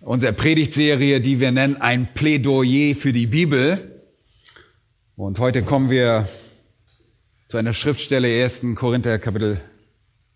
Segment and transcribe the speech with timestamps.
[0.00, 3.94] unserer Predigtserie, die wir nennen ein Plädoyer für die Bibel.
[5.14, 6.28] Und heute kommen wir
[7.48, 8.62] zu einer Schriftstelle 1.
[8.76, 9.60] Korinther Kapitel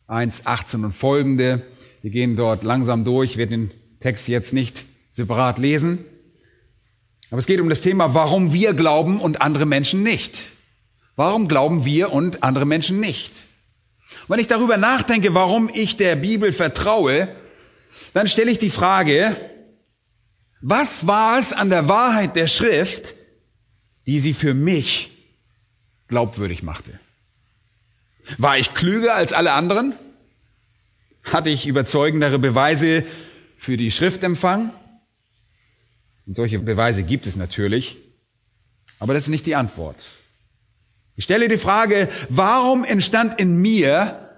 [0.07, 1.63] 1, 18 und folgende.
[2.03, 6.05] Wir gehen dort langsam durch, ich werde den Text jetzt nicht separat lesen.
[7.31, 10.53] Aber es geht um das Thema, warum wir glauben und andere Menschen nicht.
[11.17, 13.45] Warum glauben wir und andere Menschen nicht?
[14.29, 17.29] wenn ich darüber nachdenke, warum ich der Bibel vertraue,
[18.13, 19.35] dann stelle ich die Frage,
[20.67, 23.15] was war es an der Wahrheit der Schrift,
[24.07, 25.11] die sie für mich
[26.09, 26.99] glaubwürdig machte?
[28.39, 29.93] War ich klüger als alle anderen?
[31.23, 33.05] Hatte ich überzeugendere Beweise
[33.59, 34.73] für die Schrift empfangen?
[36.25, 37.99] Und solche Beweise gibt es natürlich,
[38.99, 40.07] aber das ist nicht die Antwort.
[41.15, 44.31] Ich stelle die Frage, warum entstand in mir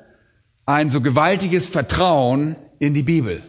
[0.64, 3.44] ein so gewaltiges Vertrauen in die Bibel?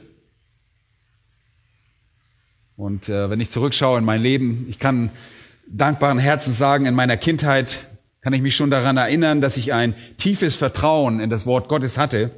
[2.77, 5.09] Und äh, wenn ich zurückschaue in mein Leben, ich kann
[5.67, 7.87] dankbaren Herzens sagen, in meiner Kindheit
[8.21, 11.97] kann ich mich schon daran erinnern, dass ich ein tiefes Vertrauen in das Wort Gottes
[11.97, 12.29] hatte.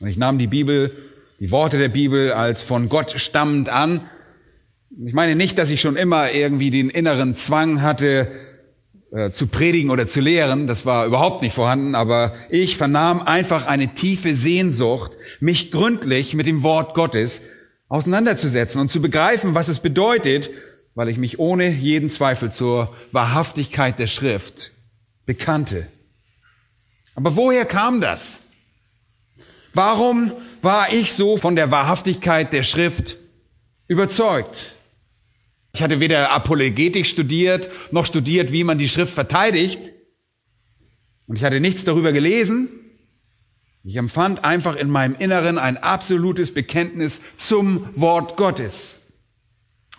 [0.00, 0.90] Und ich nahm die Bibel,
[1.38, 4.00] die Worte der Bibel als von Gott stammend an.
[5.06, 8.26] Ich meine nicht, dass ich schon immer irgendwie den inneren Zwang hatte,
[9.12, 10.66] äh, zu predigen oder zu lehren.
[10.66, 16.46] Das war überhaupt nicht vorhanden, aber ich vernahm einfach eine tiefe Sehnsucht, mich gründlich mit
[16.46, 17.42] dem Wort Gottes
[17.90, 20.48] auseinanderzusetzen und zu begreifen, was es bedeutet,
[20.94, 24.72] weil ich mich ohne jeden Zweifel zur Wahrhaftigkeit der Schrift
[25.26, 25.86] bekannte.
[27.14, 28.40] Aber woher kam das?
[29.74, 30.32] Warum
[30.62, 33.18] war ich so von der Wahrhaftigkeit der Schrift
[33.88, 34.74] überzeugt?
[35.72, 39.80] Ich hatte weder Apologetik studiert, noch studiert, wie man die Schrift verteidigt.
[41.26, 42.68] Und ich hatte nichts darüber gelesen.
[43.82, 49.00] Ich empfand einfach in meinem Inneren ein absolutes Bekenntnis zum Wort Gottes.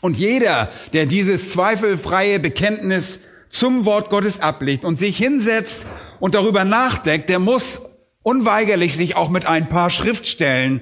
[0.01, 5.87] Und jeder, der dieses zweifelfreie Bekenntnis zum Wort Gottes ablegt und sich hinsetzt
[6.19, 7.81] und darüber nachdenkt, der muss
[8.21, 10.81] unweigerlich sich auch mit ein paar Schriftstellen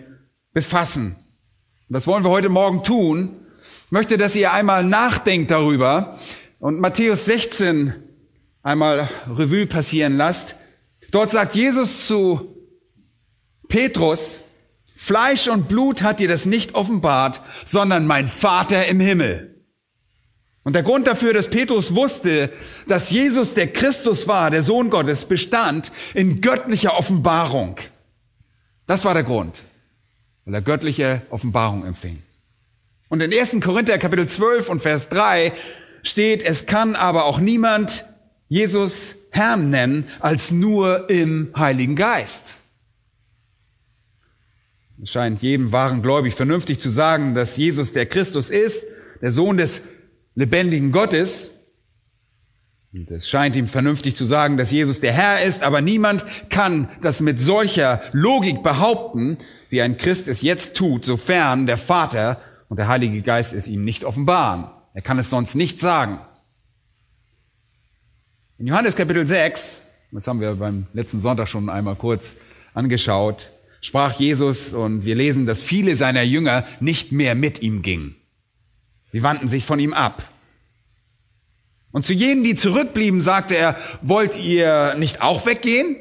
[0.53, 1.15] befassen.
[1.87, 3.37] Und das wollen wir heute Morgen tun.
[3.85, 6.19] Ich möchte, dass ihr einmal nachdenkt darüber
[6.59, 7.93] und Matthäus 16
[8.61, 10.57] einmal Revue passieren lasst.
[11.11, 12.58] Dort sagt Jesus zu
[13.69, 14.43] Petrus,
[14.97, 19.55] Fleisch und Blut hat dir das nicht offenbart, sondern mein Vater im Himmel.
[20.63, 22.51] Und der Grund dafür, dass Petrus wusste,
[22.87, 27.77] dass Jesus der Christus war, der Sohn Gottes, bestand in göttlicher Offenbarung.
[28.85, 29.63] Das war der Grund,
[30.43, 32.21] weil er göttliche Offenbarung empfing.
[33.07, 33.57] Und in 1.
[33.61, 35.53] Korinther Kapitel 12 und Vers 3
[36.03, 38.05] steht, es kann aber auch niemand
[38.49, 42.58] Jesus Herrn nennen, als nur im Heiligen Geist.
[45.01, 48.85] Es scheint jedem wahren Gläubig vernünftig zu sagen, dass Jesus der Christus ist,
[49.21, 49.81] der Sohn des
[50.35, 51.51] lebendigen Gottes.
[52.91, 56.89] Und es scheint ihm vernünftig zu sagen, dass Jesus der Herr ist, aber niemand kann
[57.01, 59.37] das mit solcher Logik behaupten,
[59.69, 63.85] wie ein Christ es jetzt tut, sofern der Vater und der Heilige Geist es ihm
[63.85, 64.65] nicht offenbaren.
[64.93, 66.19] Er kann es sonst nicht sagen.
[68.57, 72.35] In Johannes Kapitel 6, das haben wir beim letzten Sonntag schon einmal kurz
[72.73, 73.49] angeschaut,
[73.81, 78.15] sprach Jesus und wir lesen, dass viele seiner Jünger nicht mehr mit ihm gingen.
[79.07, 80.23] Sie wandten sich von ihm ab.
[81.91, 85.95] Und zu jenen, die zurückblieben, sagte er, wollt ihr nicht auch weggehen?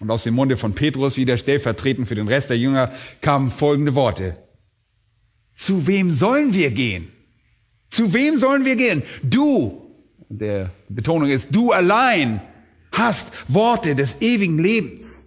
[0.00, 3.94] Und aus dem Munde von Petrus, wieder stellvertretend für den Rest der Jünger, kamen folgende
[3.94, 4.36] Worte.
[5.52, 7.12] Zu wem sollen wir gehen?
[7.90, 9.02] Zu wem sollen wir gehen?
[9.22, 9.94] Du,
[10.28, 12.40] der Betonung ist, du allein
[12.92, 15.19] hast Worte des ewigen Lebens.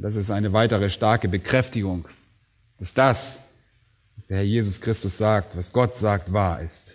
[0.00, 2.08] Das ist eine weitere starke Bekräftigung,
[2.78, 3.40] dass das,
[4.16, 6.94] was der Herr Jesus Christus sagt, was Gott sagt, wahr ist.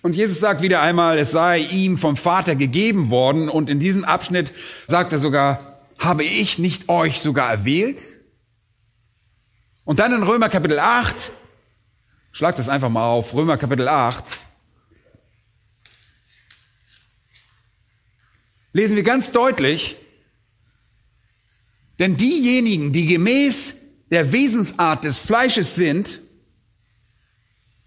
[0.00, 3.50] Und Jesus sagt wieder einmal, es sei ihm vom Vater gegeben worden.
[3.50, 4.50] Und in diesem Abschnitt
[4.88, 8.02] sagt er sogar, habe ich nicht euch sogar erwählt?
[9.84, 11.32] Und dann in Römer Kapitel 8,
[12.32, 14.24] schlag das einfach mal auf, Römer Kapitel 8,
[18.72, 19.96] lesen wir ganz deutlich,
[21.98, 23.76] denn diejenigen, die gemäß
[24.10, 26.20] der Wesensart des Fleisches sind,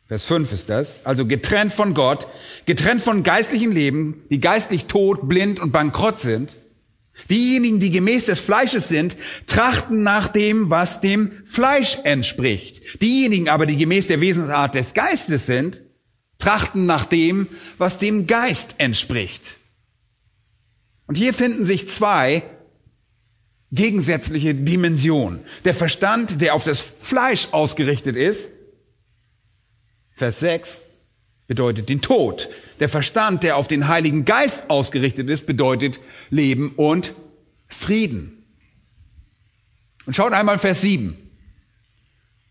[0.10, 2.26] Vers 5 ist das, also getrennt von Gott,
[2.66, 6.56] getrennt von geistlichen Leben, die geistlich tot, blind und bankrott sind.
[7.30, 9.16] Diejenigen, die gemäß des Fleisches sind,
[9.46, 13.04] trachten nach dem, was dem Fleisch entspricht.
[13.04, 15.80] Diejenigen aber, die gemäß der Wesensart des Geistes sind,
[16.40, 17.48] trachten nach dem,
[17.78, 19.58] was dem Geist entspricht.
[21.06, 22.42] Und hier finden sich zwei
[23.72, 25.42] gegensätzliche Dimensionen.
[25.66, 28.52] Der Verstand, der auf das Fleisch ausgerichtet ist,
[30.12, 30.82] Vers 6
[31.48, 32.50] bedeutet den Tod.
[32.80, 36.00] Der Verstand, der auf den Heiligen Geist ausgerichtet ist, bedeutet
[36.30, 37.14] Leben und
[37.68, 38.46] Frieden.
[40.06, 41.18] Und schaut einmal Vers 7.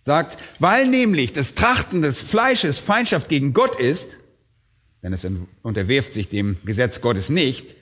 [0.00, 4.18] Sagt, weil nämlich das Trachten des Fleisches Feindschaft gegen Gott ist,
[5.02, 5.26] denn es
[5.62, 7.74] unterwirft sich dem Gesetz Gottes nicht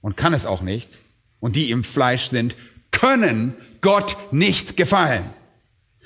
[0.00, 0.98] und kann es auch nicht,
[1.40, 2.54] und die im Fleisch sind,
[3.02, 5.24] können Gott nicht gefallen.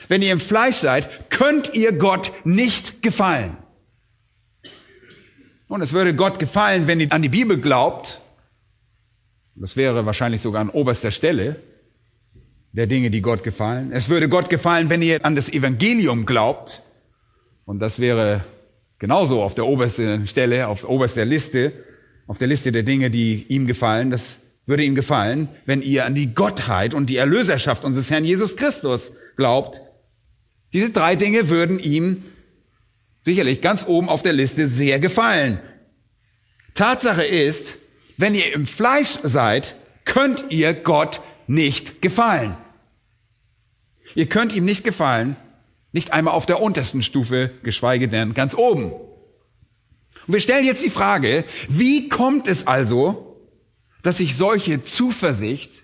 [0.08, 3.58] Wenn ihr im Fleisch seid, könnt ihr Gott nicht gefallen.
[5.68, 8.22] Und es würde Gott gefallen, wenn ihr an die Bibel glaubt.
[9.56, 11.56] Das wäre wahrscheinlich sogar an oberster Stelle
[12.72, 13.92] der Dinge, die Gott gefallen.
[13.92, 16.82] Es würde Gott gefallen, wenn ihr an das Evangelium glaubt.
[17.66, 18.42] Und das wäre
[18.98, 21.72] genauso auf der obersten Stelle, auf oberster Liste,
[22.26, 24.10] auf der Liste der Dinge, die ihm gefallen.
[24.10, 28.56] Das würde ihm gefallen, wenn ihr an die Gottheit und die Erlöserschaft unseres Herrn Jesus
[28.56, 29.80] Christus glaubt.
[30.72, 32.24] Diese drei Dinge würden ihm
[33.20, 35.60] sicherlich ganz oben auf der Liste sehr gefallen.
[36.74, 37.78] Tatsache ist,
[38.16, 42.56] wenn ihr im Fleisch seid, könnt ihr Gott nicht gefallen.
[44.14, 45.36] Ihr könnt ihm nicht gefallen,
[45.92, 48.92] nicht einmal auf der untersten Stufe, geschweige denn ganz oben.
[48.92, 53.25] Und wir stellen jetzt die Frage, wie kommt es also,
[54.06, 55.82] dass ich solche Zuversicht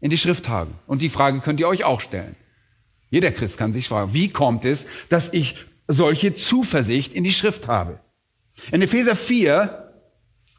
[0.00, 0.70] in die Schrift habe?
[0.86, 2.34] Und die Frage könnt ihr euch auch stellen.
[3.10, 5.56] Jeder Christ kann sich fragen, wie kommt es, dass ich
[5.86, 8.00] solche Zuversicht in die Schrift habe?
[8.70, 9.92] In Epheser 4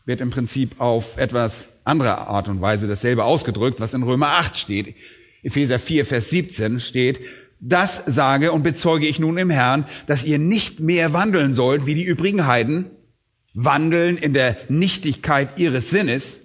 [0.06, 4.56] wird im Prinzip auf etwas andere Art und Weise dasselbe ausgedrückt, was in Römer 8
[4.56, 4.96] steht.
[5.42, 7.22] Epheser 4, Vers 17 steht,
[7.60, 11.96] das sage und bezeuge ich nun im Herrn, dass ihr nicht mehr wandeln sollt wie
[11.96, 12.92] die übrigen Heiden,
[13.56, 16.43] wandeln in der Nichtigkeit ihres Sinnes,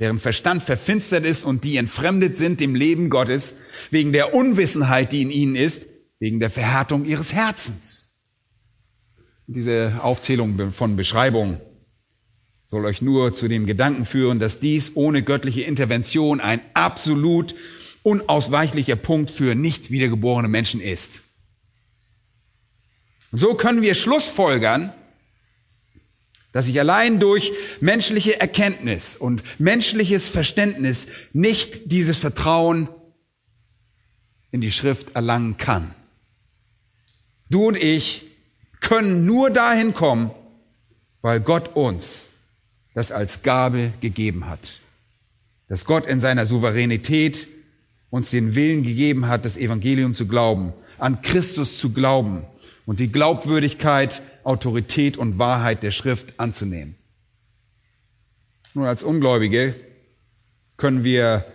[0.00, 3.54] deren Verstand verfinstert ist und die entfremdet sind dem Leben Gottes,
[3.90, 5.86] wegen der Unwissenheit, die in ihnen ist,
[6.18, 8.16] wegen der Verhärtung ihres Herzens.
[9.46, 11.60] Diese Aufzählung von Beschreibungen
[12.64, 17.54] soll euch nur zu dem Gedanken führen, dass dies ohne göttliche Intervention ein absolut
[18.02, 21.22] unausweichlicher Punkt für nicht wiedergeborene Menschen ist.
[23.32, 24.92] Und so können wir Schlussfolgern,
[26.54, 32.88] dass ich allein durch menschliche Erkenntnis und menschliches Verständnis nicht dieses Vertrauen
[34.52, 35.92] in die Schrift erlangen kann.
[37.50, 38.22] Du und ich
[38.80, 40.30] können nur dahin kommen,
[41.22, 42.28] weil Gott uns
[42.94, 44.74] das als Gabe gegeben hat.
[45.66, 47.48] Dass Gott in seiner Souveränität
[48.10, 52.44] uns den Willen gegeben hat, das Evangelium zu glauben, an Christus zu glauben
[52.86, 56.96] und die Glaubwürdigkeit, Autorität und Wahrheit der Schrift anzunehmen.
[58.74, 59.74] Nur als Ungläubige
[60.76, 61.46] können wir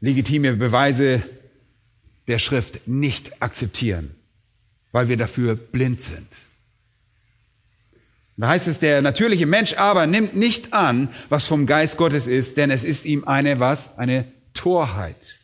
[0.00, 1.22] legitime Beweise
[2.28, 4.14] der Schrift nicht akzeptieren,
[4.92, 6.28] weil wir dafür blind sind.
[8.36, 12.56] Da heißt es, der natürliche Mensch aber nimmt nicht an, was vom Geist Gottes ist,
[12.56, 13.98] denn es ist ihm eine was?
[13.98, 15.38] Eine Torheit.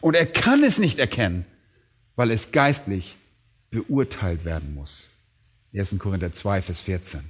[0.00, 1.44] Und er kann es nicht erkennen,
[2.14, 3.16] weil es geistlich
[3.70, 5.10] beurteilt werden muss.
[5.74, 5.96] 1.
[5.98, 7.20] Korinther 2, Vers 14.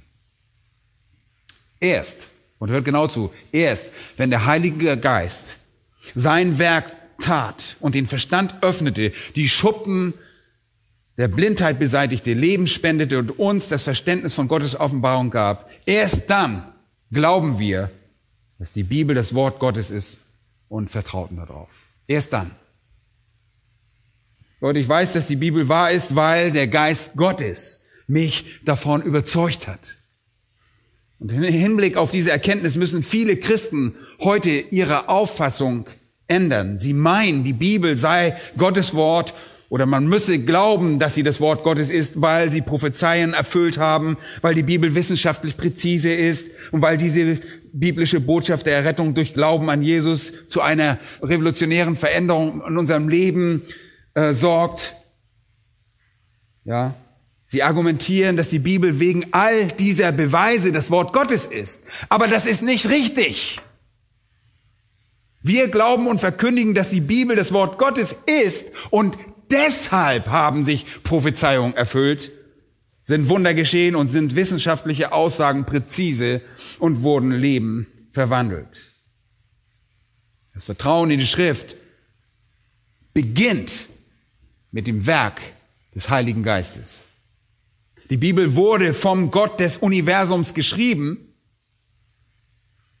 [1.79, 2.29] Erst,
[2.59, 5.57] und hört genau zu, erst, wenn der Heilige Geist
[6.15, 10.13] sein Werk tat und den Verstand öffnete, die Schuppen
[11.17, 16.63] der Blindheit beseitigte, Leben spendete und uns das Verständnis von Gottes Offenbarung gab, erst dann
[17.11, 17.91] glauben wir,
[18.57, 20.17] dass die Bibel das Wort Gottes ist
[20.69, 21.69] und vertrauten darauf.
[22.07, 22.51] Erst dann.
[24.63, 29.67] Leute, ich weiß, dass die Bibel wahr ist, weil der Geist Gottes mich davon überzeugt
[29.67, 29.97] hat.
[31.17, 35.87] Und im Hinblick auf diese Erkenntnis müssen viele Christen heute ihre Auffassung
[36.27, 36.77] ändern.
[36.77, 39.33] Sie meinen, die Bibel sei Gottes Wort
[39.69, 44.15] oder man müsse glauben, dass sie das Wort Gottes ist, weil sie Prophezeien erfüllt haben,
[44.41, 47.39] weil die Bibel wissenschaftlich präzise ist und weil diese
[47.73, 53.63] biblische Botschaft der Errettung durch Glauben an Jesus zu einer revolutionären Veränderung in unserem Leben
[54.13, 54.95] äh, sorgt.
[56.63, 56.95] Ja,
[57.51, 61.83] Sie argumentieren, dass die Bibel wegen all dieser Beweise das Wort Gottes ist.
[62.07, 63.59] Aber das ist nicht richtig.
[65.41, 69.17] Wir glauben und verkündigen, dass die Bibel das Wort Gottes ist und
[69.51, 72.31] deshalb haben sich Prophezeiungen erfüllt,
[73.01, 76.39] sind Wunder geschehen und sind wissenschaftliche Aussagen präzise
[76.79, 78.79] und wurden Leben verwandelt.
[80.53, 81.75] Das Vertrauen in die Schrift
[83.13, 83.87] beginnt
[84.71, 85.41] mit dem Werk
[85.93, 87.07] des Heiligen Geistes.
[88.09, 91.33] Die Bibel wurde vom Gott des Universums geschrieben,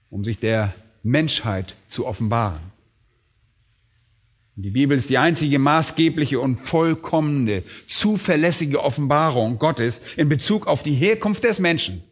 [0.09, 0.73] um sich der
[1.03, 2.71] Menschheit zu offenbaren.
[4.55, 10.93] Die Bibel ist die einzige maßgebliche und vollkommene, zuverlässige Offenbarung Gottes in Bezug auf die
[10.93, 12.03] Herkunft des Menschen,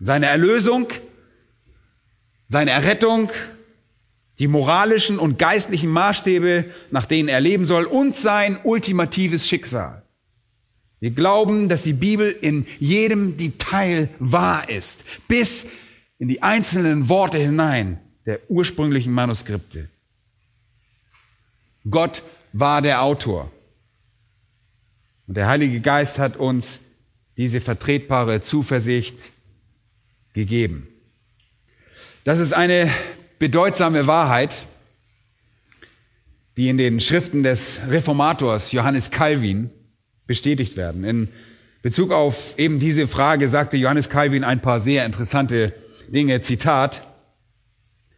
[0.00, 0.88] seine Erlösung,
[2.48, 3.30] seine Errettung,
[4.38, 10.02] die moralischen und geistlichen Maßstäbe, nach denen er leben soll und sein ultimatives Schicksal.
[11.00, 15.66] Wir glauben, dass die Bibel in jedem Detail wahr ist, bis
[16.18, 19.88] in die einzelnen Worte hinein der ursprünglichen Manuskripte.
[21.88, 22.22] Gott
[22.52, 23.52] war der Autor.
[25.26, 26.80] Und der Heilige Geist hat uns
[27.36, 29.30] diese vertretbare Zuversicht
[30.32, 30.88] gegeben.
[32.24, 32.90] Das ist eine
[33.38, 34.66] bedeutsame Wahrheit,
[36.56, 39.70] die in den Schriften des Reformators Johannes Calvin
[40.26, 41.04] bestätigt werden.
[41.04, 41.28] In
[41.82, 45.74] Bezug auf eben diese Frage sagte Johannes Calvin ein paar sehr interessante
[46.08, 46.40] Dinge.
[46.42, 47.02] Zitat.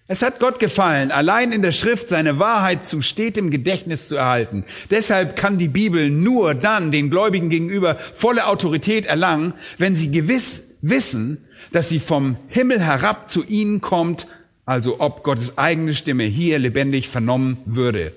[0.08, 4.64] Es hat Gott gefallen, allein in der Schrift seine Wahrheit zu stetem Gedächtnis zu erhalten.
[4.90, 10.62] Deshalb kann die Bibel nur dann den Gläubigen gegenüber volle Autorität erlangen, wenn sie gewiss
[10.80, 14.28] wissen, dass sie vom Himmel herab zu ihnen kommt
[14.66, 18.12] also ob Gottes eigene Stimme hier lebendig vernommen würde.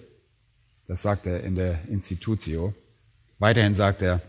[0.87, 2.73] Das sagt er in der Institutio.
[3.37, 4.21] Weiterhin sagt er,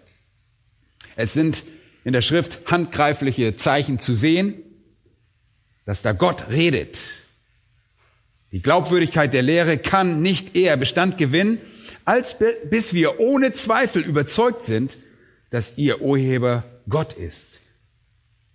[1.16, 1.64] es sind
[2.04, 4.54] in der Schrift handgreifliche Zeichen zu sehen,
[5.86, 6.98] dass da Gott redet.
[8.52, 11.58] Die Glaubwürdigkeit der Lehre kann nicht eher Bestand gewinnen,
[12.04, 12.36] als
[12.68, 14.98] bis wir ohne Zweifel überzeugt sind,
[15.48, 17.60] dass ihr Urheber Gott ist.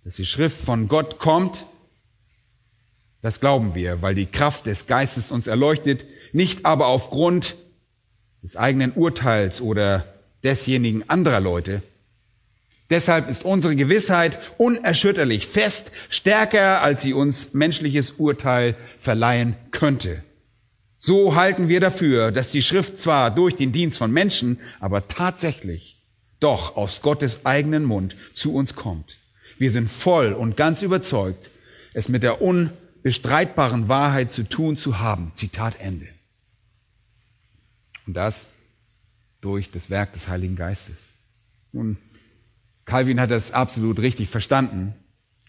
[0.04, 1.66] Dass die Schrift von Gott kommt
[3.26, 7.56] das glauben wir, weil die Kraft des Geistes uns erleuchtet, nicht aber aufgrund
[8.40, 10.06] des eigenen Urteils oder
[10.44, 11.82] desjenigen anderer Leute.
[12.88, 20.22] Deshalb ist unsere Gewissheit unerschütterlich fest, stärker, als sie uns menschliches Urteil verleihen könnte.
[20.96, 26.00] So halten wir dafür, dass die Schrift zwar durch den Dienst von Menschen, aber tatsächlich
[26.38, 29.16] doch aus Gottes eigenen Mund zu uns kommt.
[29.58, 31.50] Wir sind voll und ganz überzeugt,
[31.92, 32.70] es mit der un
[33.06, 35.30] bestreitbaren Wahrheit zu tun zu haben.
[35.34, 36.08] Zitat Ende.
[38.04, 38.48] Und das
[39.40, 41.12] durch das Werk des Heiligen Geistes.
[41.70, 41.98] Nun,
[42.84, 44.92] Calvin hat das absolut richtig verstanden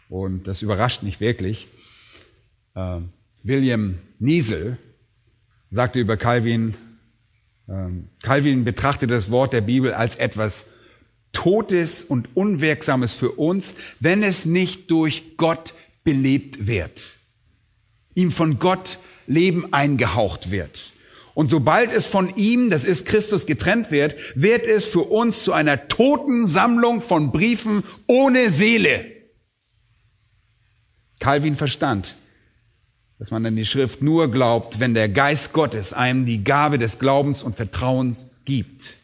[0.07, 1.67] und das überrascht nicht wirklich.
[2.75, 2.99] Äh,
[3.41, 4.77] William Niesel
[5.71, 6.75] sagte über Calvin,
[7.67, 7.87] äh,
[8.21, 10.67] Calvin betrachtete das Wort der Bibel als etwas
[11.31, 15.73] Totes und Unwirksames für uns, wenn es nicht durch Gott
[16.03, 17.16] belebt wird
[18.17, 18.97] ihm von Gott
[19.27, 20.91] Leben eingehaucht wird.
[21.35, 25.53] Und sobald es von ihm, das ist Christus, getrennt wird, wird es für uns zu
[25.53, 29.05] einer toten Sammlung von Briefen ohne Seele.
[31.19, 32.15] Calvin verstand,
[33.19, 36.97] dass man an die Schrift nur glaubt, wenn der Geist Gottes einem die Gabe des
[36.97, 38.95] Glaubens und Vertrauens gibt.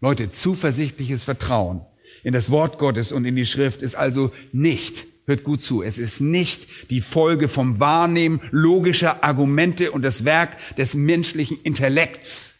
[0.00, 1.80] Leute, zuversichtliches Vertrauen
[2.22, 5.98] in das Wort Gottes und in die Schrift ist also nicht Hört gut zu, es
[5.98, 12.54] ist nicht die Folge vom Wahrnehmen logischer Argumente und das Werk des menschlichen Intellekts,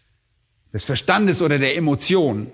[0.73, 2.51] des Verstandes oder der Emotion.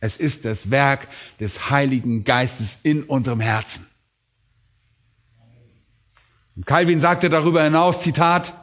[0.00, 1.08] Es ist das Werk
[1.38, 3.86] des Heiligen Geistes in unserem Herzen.
[6.56, 8.54] Und Calvin sagte darüber hinaus, Zitat,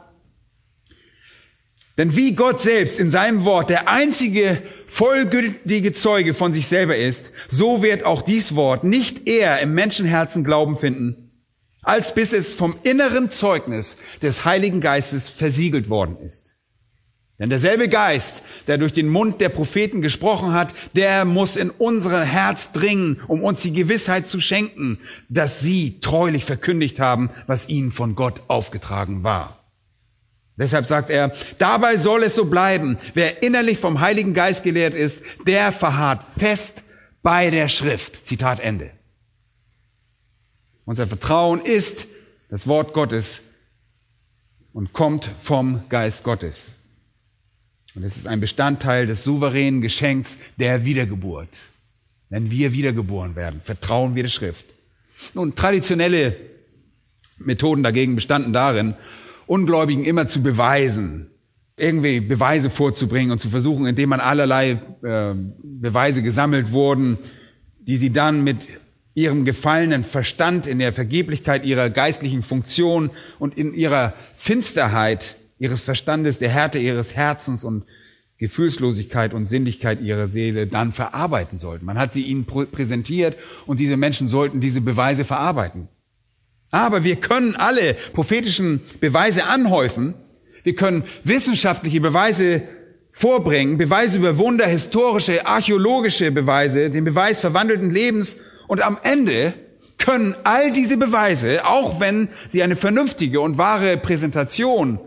[1.98, 7.32] denn wie Gott selbst in seinem Wort der einzige vollgültige Zeuge von sich selber ist,
[7.48, 11.30] so wird auch dies Wort nicht eher im Menschenherzen Glauben finden,
[11.80, 16.56] als bis es vom inneren Zeugnis des Heiligen Geistes versiegelt worden ist.
[17.38, 22.22] Denn derselbe Geist, der durch den Mund der Propheten gesprochen hat, der muss in unser
[22.22, 24.98] Herz dringen, um uns die Gewissheit zu schenken,
[25.30, 29.61] dass sie treulich verkündigt haben, was ihnen von Gott aufgetragen war.
[30.62, 32.96] Deshalb sagt er, dabei soll es so bleiben.
[33.14, 36.84] Wer innerlich vom Heiligen Geist gelehrt ist, der verharrt fest
[37.20, 38.28] bei der Schrift.
[38.28, 38.92] Zitat Ende.
[40.84, 42.06] Unser Vertrauen ist
[42.48, 43.42] das Wort Gottes
[44.72, 46.74] und kommt vom Geist Gottes.
[47.96, 51.66] Und es ist ein Bestandteil des souveränen Geschenks der Wiedergeburt.
[52.28, 54.66] Wenn wir wiedergeboren werden, vertrauen wir der Schrift.
[55.34, 56.36] Nun, traditionelle
[57.38, 58.94] Methoden dagegen bestanden darin,
[59.52, 61.30] Ungläubigen immer zu beweisen,
[61.76, 67.18] irgendwie Beweise vorzubringen und zu versuchen, indem man allerlei äh, Beweise gesammelt wurden,
[67.78, 68.66] die sie dann mit
[69.12, 76.38] ihrem gefallenen Verstand, in der Vergeblichkeit ihrer geistlichen Funktion und in ihrer Finsterheit ihres Verstandes,
[76.38, 77.84] der Härte ihres Herzens und
[78.38, 81.84] Gefühlslosigkeit und Sinnlichkeit ihrer Seele dann verarbeiten sollten.
[81.84, 85.88] Man hat sie ihnen präsentiert und diese Menschen sollten diese Beweise verarbeiten.
[86.72, 90.14] Aber wir können alle prophetischen Beweise anhäufen.
[90.64, 92.62] Wir können wissenschaftliche Beweise
[93.12, 98.38] vorbringen, Beweise über Wunder, historische, archäologische Beweise, den Beweis verwandelten Lebens
[98.68, 99.52] und am Ende
[99.98, 104.98] können all diese Beweise, auch wenn sie eine vernünftige und wahre Präsentation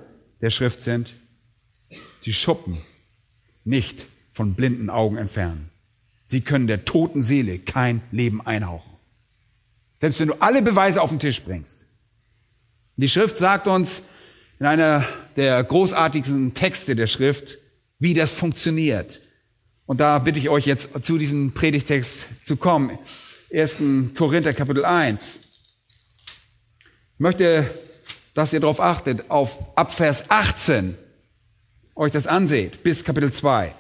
[0.42, 1.14] der Schrift sind,
[2.26, 2.78] die Schuppen
[3.64, 5.72] nicht von blinden Augen entfernen.
[6.26, 8.95] Sie können der toten Seele kein Leben einhauchen.
[10.02, 11.88] Selbst wenn du alle Beweise auf den Tisch bringst.
[12.98, 14.04] Die Schrift sagt uns
[14.60, 17.58] in einer der großartigsten Texte der Schrift,
[18.00, 19.22] wie das funktioniert.
[19.86, 22.98] Und da bitte ich euch jetzt zu diesem Predigtext zu kommen.
[23.54, 23.78] 1.
[24.18, 25.40] Korinther Kapitel 1.
[27.14, 27.70] Ich möchte,
[28.34, 30.98] dass ihr darauf achtet, auf Abvers 18
[31.96, 33.74] euch das anseht, bis Kapitel 2.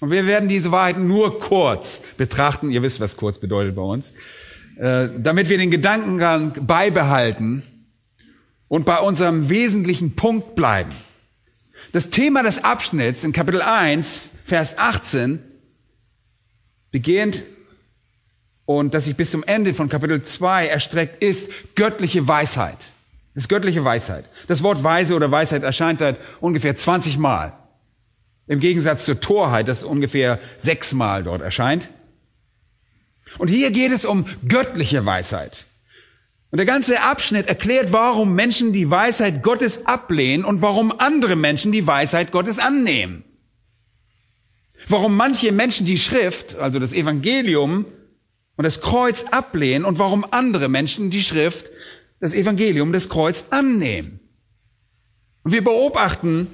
[0.00, 2.70] Und wir werden diese Wahrheiten nur kurz betrachten.
[2.70, 4.12] Ihr wisst, was kurz bedeutet bei uns.
[4.76, 7.62] Äh, damit wir den Gedankengang beibehalten
[8.68, 10.92] und bei unserem wesentlichen Punkt bleiben.
[11.92, 15.38] Das Thema des Abschnitts in Kapitel 1, Vers 18
[16.90, 17.42] beginnt
[18.66, 22.92] und das sich bis zum Ende von Kapitel 2 erstreckt, ist göttliche Weisheit.
[23.34, 24.26] Das ist göttliche Weisheit.
[24.46, 27.54] Das Wort Weise oder Weisheit erscheint dort ungefähr 20 Mal.
[28.46, 31.88] Im Gegensatz zur Torheit, das ungefähr sechsmal dort erscheint.
[33.38, 35.66] Und hier geht es um göttliche Weisheit.
[36.50, 41.72] Und der ganze Abschnitt erklärt, warum Menschen die Weisheit Gottes ablehnen und warum andere Menschen
[41.72, 43.24] die Weisheit Gottes annehmen.
[44.88, 47.84] Warum manche Menschen die Schrift, also das Evangelium
[48.56, 51.70] und das Kreuz ablehnen und warum andere Menschen die Schrift
[52.20, 54.20] das Evangelium des Kreuz annehmen.
[55.42, 56.48] Und wir beobachten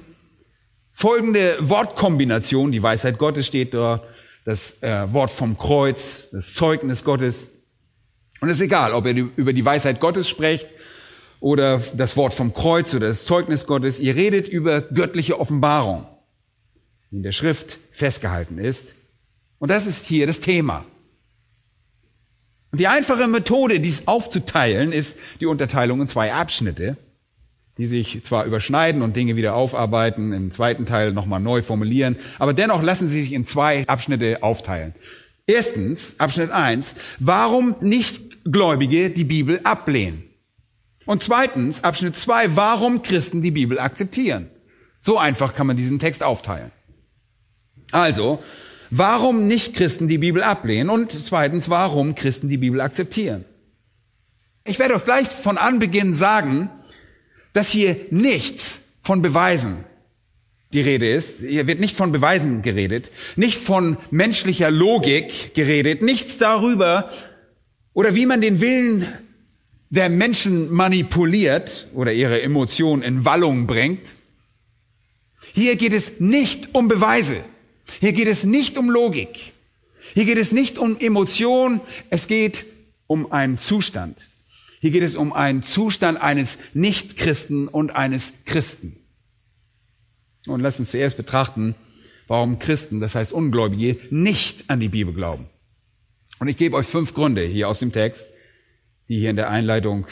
[0.91, 2.71] folgende Wortkombination.
[2.71, 4.03] Die Weisheit Gottes steht da,
[4.45, 7.47] das äh, Wort vom Kreuz, das Zeugnis Gottes.
[8.41, 10.67] Und es ist egal, ob ihr über die Weisheit Gottes sprecht
[11.39, 13.99] oder das Wort vom Kreuz oder das Zeugnis Gottes.
[13.99, 16.05] Ihr redet über göttliche Offenbarung,
[17.11, 18.93] die in der Schrift festgehalten ist.
[19.59, 20.85] Und das ist hier das Thema.
[22.71, 26.97] Und die einfache Methode, dies aufzuteilen, ist die Unterteilung in zwei Abschnitte,
[27.77, 32.53] die sich zwar überschneiden und Dinge wieder aufarbeiten, im zweiten Teil nochmal neu formulieren, aber
[32.53, 34.93] dennoch lassen sie sich in zwei Abschnitte aufteilen.
[35.47, 40.23] Erstens, Abschnitt eins: warum nicht Gläubige die Bibel ablehnen?
[41.05, 44.49] Und zweitens, Abschnitt zwei: warum Christen die Bibel akzeptieren?
[44.99, 46.71] So einfach kann man diesen Text aufteilen.
[47.91, 48.41] Also,
[48.89, 53.43] warum nicht Christen die Bibel ablehnen und zweitens, warum Christen die Bibel akzeptieren.
[54.65, 56.69] Ich werde euch gleich von Anbeginn sagen,
[57.53, 59.85] dass hier nichts von Beweisen
[60.73, 61.39] die Rede ist.
[61.39, 67.11] Hier wird nicht von Beweisen geredet, nicht von menschlicher Logik geredet, nichts darüber
[67.93, 69.07] oder wie man den Willen
[69.89, 74.11] der Menschen manipuliert oder ihre Emotionen in Wallung bringt.
[75.53, 77.37] Hier geht es nicht um Beweise.
[77.99, 79.53] Hier geht es nicht um Logik.
[80.15, 81.79] Hier geht es nicht um Emotion.
[82.09, 82.65] Es geht
[83.05, 84.29] um einen Zustand.
[84.83, 88.97] Hier geht es um einen Zustand eines Nichtchristen und eines Christen.
[90.45, 91.73] Und lass uns zuerst betrachten,
[92.27, 95.45] warum Christen, das heißt Ungläubige, nicht an die Bibel glauben.
[96.39, 98.27] Und ich gebe euch fünf Gründe hier aus dem Text,
[99.07, 100.05] die hier in der Einleitung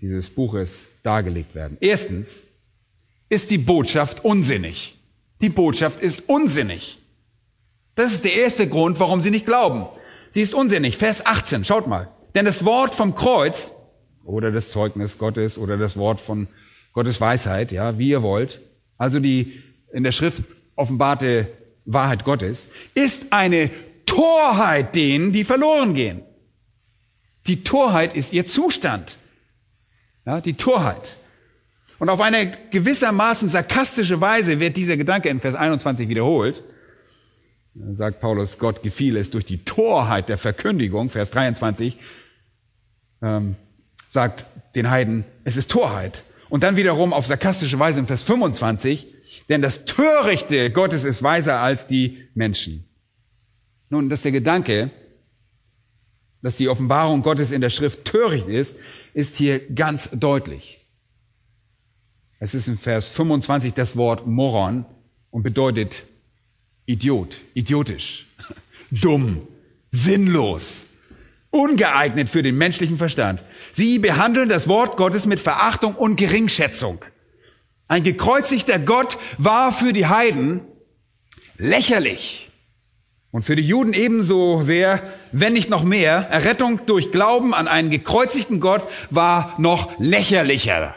[0.00, 1.76] dieses Buches dargelegt werden.
[1.80, 2.44] Erstens
[3.28, 4.94] ist die Botschaft unsinnig.
[5.40, 6.98] Die Botschaft ist unsinnig.
[7.96, 9.86] Das ist der erste Grund, warum sie nicht glauben.
[10.30, 10.98] Sie ist unsinnig.
[10.98, 12.12] Vers 18, schaut mal.
[12.36, 13.72] Denn das Wort vom Kreuz
[14.24, 16.48] oder das Zeugnis Gottes oder das Wort von
[16.92, 18.60] Gottes Weisheit, ja, wie ihr wollt,
[18.98, 20.42] also die in der Schrift
[20.76, 21.48] offenbarte
[21.84, 23.70] Wahrheit Gottes, ist eine
[24.06, 26.22] Torheit denen, die verloren gehen.
[27.46, 29.18] Die Torheit ist ihr Zustand.
[30.24, 31.16] Ja, die Torheit.
[31.98, 36.62] Und auf eine gewissermaßen sarkastische Weise wird dieser Gedanke in Vers 21 wiederholt
[37.92, 41.98] sagt Paulus, Gott gefiel es durch die Torheit der Verkündigung, Vers 23,
[43.22, 43.56] ähm,
[44.14, 44.46] sagt
[44.76, 46.22] den Heiden, es ist Torheit.
[46.48, 49.08] Und dann wiederum auf sarkastische Weise in Vers 25,
[49.48, 52.84] denn das Törichte Gottes ist weiser als die Menschen.
[53.90, 54.90] Nun, dass der Gedanke,
[56.42, 58.76] dass die Offenbarung Gottes in der Schrift töricht ist,
[59.14, 60.86] ist hier ganz deutlich.
[62.38, 64.86] Es ist in Vers 25 das Wort Moron
[65.32, 66.04] und bedeutet
[66.86, 68.26] Idiot, idiotisch,
[68.92, 69.48] dumm,
[69.90, 70.86] sinnlos,
[71.54, 73.42] ungeeignet für den menschlichen Verstand.
[73.72, 77.04] Sie behandeln das Wort Gottes mit Verachtung und Geringschätzung.
[77.86, 80.62] Ein gekreuzigter Gott war für die Heiden
[81.56, 82.50] lächerlich.
[83.30, 85.00] Und für die Juden ebenso sehr,
[85.32, 90.96] wenn nicht noch mehr, Errettung durch Glauben an einen gekreuzigten Gott war noch lächerlicher.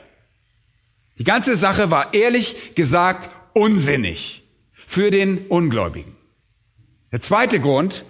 [1.19, 4.43] Die ganze Sache war ehrlich gesagt unsinnig
[4.87, 6.15] für den Ungläubigen.
[7.11, 8.03] Der zweite Grund,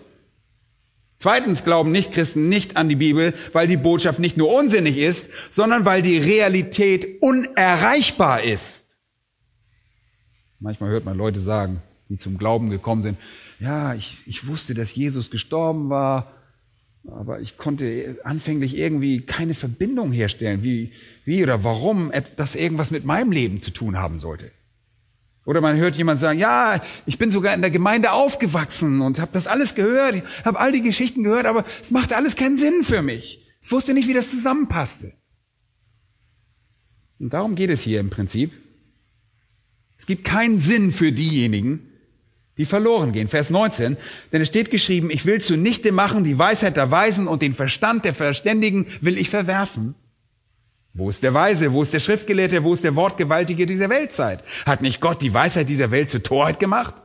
[1.19, 5.83] Zweitens glauben Nichtchristen nicht an die Bibel, weil die Botschaft nicht nur unsinnig ist, sondern
[5.83, 8.95] weil die Realität unerreichbar ist.
[10.59, 13.17] Manchmal hört man Leute sagen, die zum Glauben gekommen sind,
[13.59, 16.31] ja, ich, ich wusste, dass Jesus gestorben war,
[17.07, 20.91] aber ich konnte anfänglich irgendwie keine Verbindung herstellen, wie,
[21.25, 24.51] wie oder warum das irgendwas mit meinem Leben zu tun haben sollte.
[25.47, 29.31] Oder man hört jemand sagen, ja, ich bin sogar in der Gemeinde aufgewachsen und habe
[29.31, 33.01] das alles gehört, habe all die Geschichten gehört, aber es machte alles keinen Sinn für
[33.01, 33.47] mich.
[33.61, 35.13] Ich wusste nicht, wie das zusammenpasste.
[37.17, 38.51] Und darum geht es hier im Prinzip.
[39.97, 41.93] Es gibt keinen Sinn für diejenigen,
[42.57, 43.29] die verloren gehen.
[43.29, 43.95] Vers 19,
[44.33, 48.03] denn es steht geschrieben, ich will zunichte machen die Weisheit der Weisen und den Verstand
[48.03, 49.95] der Verständigen will ich verwerfen.
[50.97, 51.73] Wo ist der Weise?
[51.73, 52.63] Wo ist der Schriftgelehrte?
[52.63, 54.43] Wo ist der Wortgewaltige dieser Weltzeit?
[54.65, 56.95] Hat nicht Gott die Weisheit dieser Welt zur Torheit gemacht?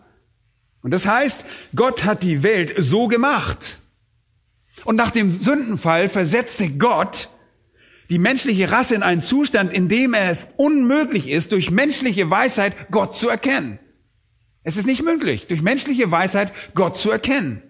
[0.81, 1.45] Und das heißt,
[1.77, 3.81] Gott hat die Welt so gemacht.
[4.85, 7.29] Und nach dem Sündenfall versetzte Gott
[8.09, 13.15] die menschliche Rasse in einen Zustand, in dem es unmöglich ist, durch menschliche Weisheit Gott
[13.15, 13.79] zu erkennen.
[14.65, 17.63] Es ist nicht möglich, durch menschliche Weisheit Gott zu erkennen.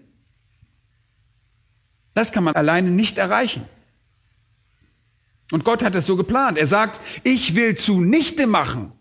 [2.13, 3.65] Das kann man alleine nicht erreichen.
[5.53, 6.57] Und Gott hat es so geplant.
[6.57, 8.91] Er sagt, ich will zunichte machen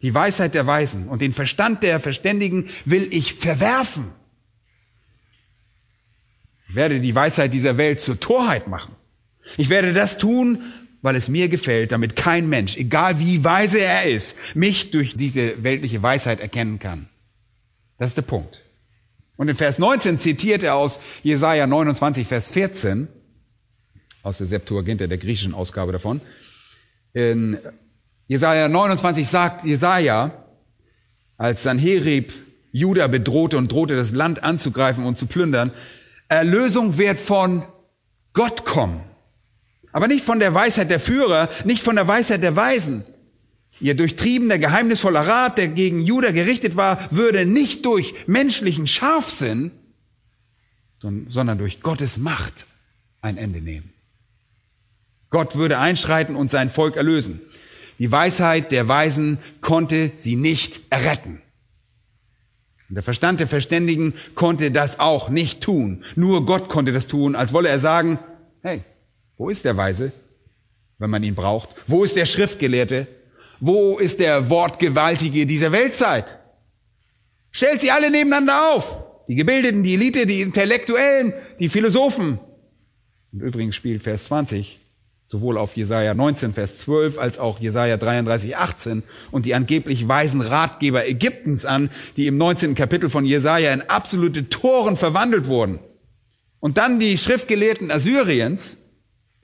[0.00, 4.12] die Weisheit der Weisen und den Verstand der Verständigen will ich verwerfen.
[6.68, 8.94] Ich werde die Weisheit dieser Welt zur Torheit machen.
[9.56, 10.62] Ich werde das tun,
[11.02, 15.62] weil es mir gefällt, damit kein Mensch, egal wie weise er ist, mich durch diese
[15.62, 17.08] weltliche Weisheit erkennen kann.
[17.98, 18.62] Das ist der Punkt.
[19.36, 23.08] Und in Vers 19 zitiert er aus Jesaja 29, Vers 14,
[24.26, 26.20] aus der Septuaginta, der griechischen Ausgabe davon.
[27.12, 27.58] In
[28.26, 30.44] Jesaja 29 sagt Jesaja,
[31.38, 32.32] als Sanherib
[32.72, 35.70] Juda bedrohte und drohte, das Land anzugreifen und zu plündern,
[36.28, 37.64] Erlösung wird von
[38.32, 39.00] Gott kommen.
[39.92, 43.04] Aber nicht von der Weisheit der Führer, nicht von der Weisheit der Weisen.
[43.80, 49.70] Ihr durchtriebener, geheimnisvoller Rat, der gegen Juda gerichtet war, würde nicht durch menschlichen Scharfsinn,
[51.00, 52.66] sondern durch Gottes Macht
[53.20, 53.92] ein Ende nehmen.
[55.30, 57.40] Gott würde einschreiten und sein Volk erlösen.
[57.98, 61.40] Die Weisheit der Weisen konnte sie nicht erretten.
[62.88, 66.04] Und der Verstand der Verständigen konnte das auch nicht tun.
[66.14, 68.18] Nur Gott konnte das tun, als wolle er sagen,
[68.62, 68.84] hey,
[69.36, 70.12] wo ist der Weise,
[70.98, 71.70] wenn man ihn braucht?
[71.86, 73.06] Wo ist der Schriftgelehrte?
[73.58, 76.38] Wo ist der Wortgewaltige dieser Weltzeit?
[77.50, 79.04] Stellt sie alle nebeneinander auf.
[79.26, 82.38] Die Gebildeten, die Elite, die Intellektuellen, die Philosophen.
[83.32, 84.78] Und übrigens spielt Vers 20
[85.26, 90.40] sowohl auf Jesaja 19, Vers 12 als auch Jesaja 33, 18 und die angeblich weisen
[90.40, 92.74] Ratgeber Ägyptens an, die im 19.
[92.74, 95.80] Kapitel von Jesaja in absolute Toren verwandelt wurden.
[96.60, 98.78] Und dann die Schriftgelehrten Assyriens,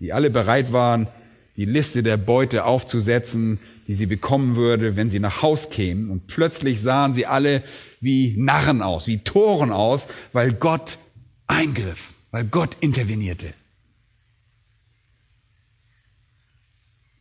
[0.00, 1.08] die alle bereit waren,
[1.56, 6.10] die Liste der Beute aufzusetzen, die sie bekommen würde, wenn sie nach Haus kämen.
[6.10, 7.62] Und plötzlich sahen sie alle
[8.00, 10.98] wie Narren aus, wie Toren aus, weil Gott
[11.46, 13.48] eingriff, weil Gott intervenierte.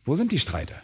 [0.04, 0.80] Wo sind die Streiter?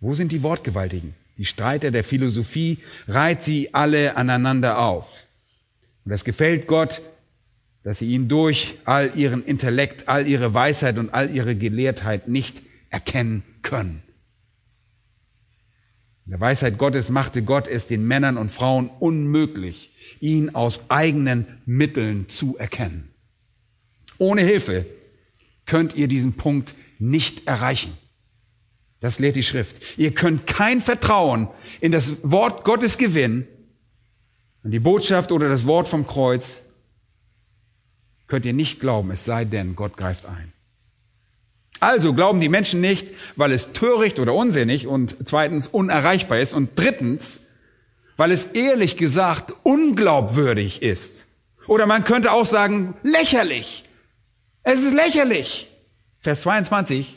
[0.00, 1.14] Wo sind die Wortgewaltigen?
[1.38, 5.26] Die Streiter der Philosophie reiht sie alle aneinander auf.
[6.04, 7.02] Und es gefällt Gott,
[7.82, 12.62] dass sie ihn durch all ihren Intellekt, all ihre Weisheit und all ihre Gelehrtheit nicht
[12.90, 14.02] erkennen können.
[16.24, 21.46] In der Weisheit Gottes machte Gott es den Männern und Frauen unmöglich, ihn aus eigenen
[21.66, 23.10] Mitteln zu erkennen.
[24.18, 24.86] Ohne Hilfe
[25.66, 27.96] könnt ihr diesen Punkt nicht erreichen.
[29.00, 29.80] Das lehrt die Schrift.
[29.96, 31.48] Ihr könnt kein Vertrauen
[31.80, 33.46] in das Wort Gottes gewinnen,
[34.64, 36.62] an die Botschaft oder das Wort vom Kreuz,
[38.26, 40.52] könnt ihr nicht glauben, es sei denn, Gott greift ein.
[41.78, 46.70] Also glauben die Menschen nicht, weil es töricht oder unsinnig und zweitens unerreichbar ist und
[46.74, 47.40] drittens,
[48.16, 51.26] weil es ehrlich gesagt unglaubwürdig ist.
[51.68, 53.84] Oder man könnte auch sagen, lächerlich.
[54.62, 55.68] Es ist lächerlich.
[56.26, 57.14] Vers 22.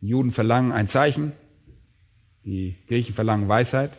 [0.00, 1.30] Die Juden verlangen ein Zeichen.
[2.44, 3.92] Die Griechen verlangen Weisheit.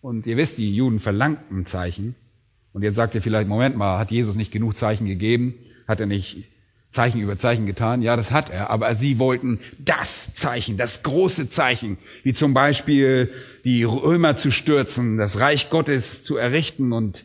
[0.00, 2.14] Und ihr wisst, die Juden verlangten Zeichen.
[2.72, 5.54] Und jetzt sagt ihr vielleicht, Moment mal, hat Jesus nicht genug Zeichen gegeben?
[5.88, 6.44] Hat er nicht
[6.90, 8.02] Zeichen über Zeichen getan?
[8.02, 8.70] Ja, das hat er.
[8.70, 13.32] Aber sie wollten das Zeichen, das große Zeichen, wie zum Beispiel
[13.64, 17.24] die Römer zu stürzen, das Reich Gottes zu errichten und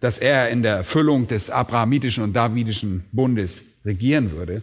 [0.00, 4.62] dass er in der Erfüllung des abrahamitischen und davidischen Bundes regieren würde.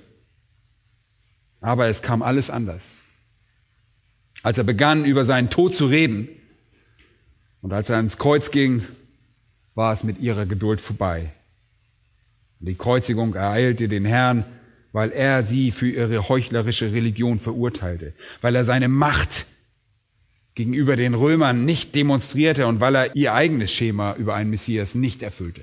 [1.61, 3.03] Aber es kam alles anders.
[4.43, 6.27] Als er begann, über seinen Tod zu reden
[7.61, 8.83] und als er ans Kreuz ging,
[9.75, 11.31] war es mit ihrer Geduld vorbei.
[12.59, 14.45] Die Kreuzigung ereilte den Herrn,
[14.91, 19.45] weil er sie für ihre heuchlerische Religion verurteilte, weil er seine Macht
[20.53, 25.23] gegenüber den Römern nicht demonstrierte und weil er ihr eigenes Schema über einen Messias nicht
[25.23, 25.61] erfüllte.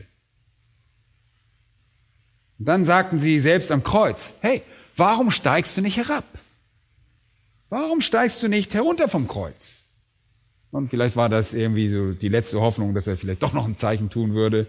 [2.58, 4.62] Und dann sagten sie selbst am Kreuz, hey,
[4.98, 6.24] warum steigst du nicht herab?
[7.68, 9.84] Warum steigst du nicht herunter vom Kreuz?
[10.70, 13.76] Und vielleicht war das irgendwie so die letzte Hoffnung, dass er vielleicht doch noch ein
[13.76, 14.66] Zeichen tun würde.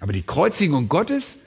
[0.00, 1.38] Aber die Kreuzigung Gottes,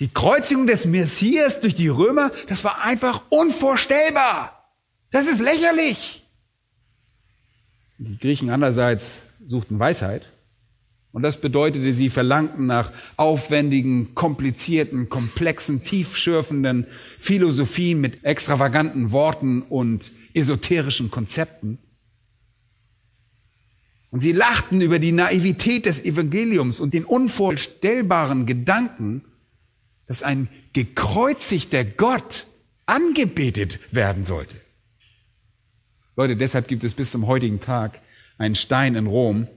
[0.00, 4.68] die Kreuzigung des Messias durch die Römer, das war einfach unvorstellbar.
[5.10, 6.24] Das ist lächerlich.
[7.98, 10.26] Die Griechen andererseits suchten Weisheit.
[11.12, 16.86] Und das bedeutete, sie verlangten nach aufwendigen, komplizierten, komplexen, tiefschürfenden
[17.18, 21.78] Philosophien mit extravaganten Worten und esoterischen Konzepten.
[24.10, 29.22] Und sie lachten über die Naivität des Evangeliums und den unvorstellbaren Gedanken,
[30.06, 32.46] dass ein gekreuzigter Gott
[32.86, 34.56] angebetet werden sollte.
[36.16, 38.00] Leute, deshalb gibt es bis zum heutigen Tag
[38.36, 39.48] einen Stein in Rom,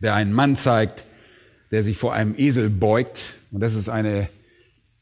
[0.00, 1.04] der einen Mann zeigt,
[1.70, 3.34] der sich vor einem Esel beugt.
[3.52, 4.28] Und das ist eine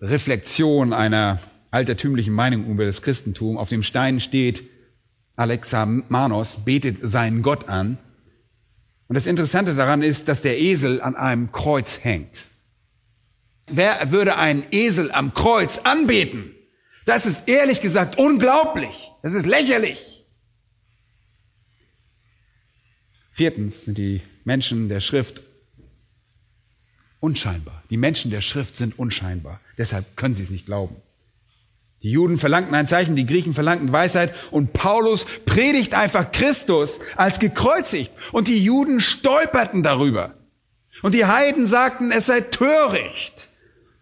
[0.01, 3.57] Reflexion einer altertümlichen Meinung über das Christentum.
[3.57, 4.65] Auf dem Stein steht,
[5.37, 7.99] Alexamanos betet seinen Gott an.
[9.07, 12.47] Und das Interessante daran ist, dass der Esel an einem Kreuz hängt.
[13.67, 16.55] Wer würde einen Esel am Kreuz anbeten?
[17.07, 19.11] Das ist ehrlich gesagt unglaublich.
[19.23, 20.27] Das ist lächerlich.
[23.33, 25.43] Viertens sind die Menschen der Schrift
[27.21, 27.83] unscheinbar.
[27.91, 29.61] Die Menschen der Schrift sind unscheinbar.
[29.77, 30.97] Deshalb können sie es nicht glauben.
[32.03, 37.41] Die Juden verlangten ein Zeichen, die Griechen verlangten Weisheit und Paulus predigt einfach Christus als
[37.41, 40.35] gekreuzigt und die Juden stolperten darüber.
[41.03, 43.49] Und die Heiden sagten, es sei töricht.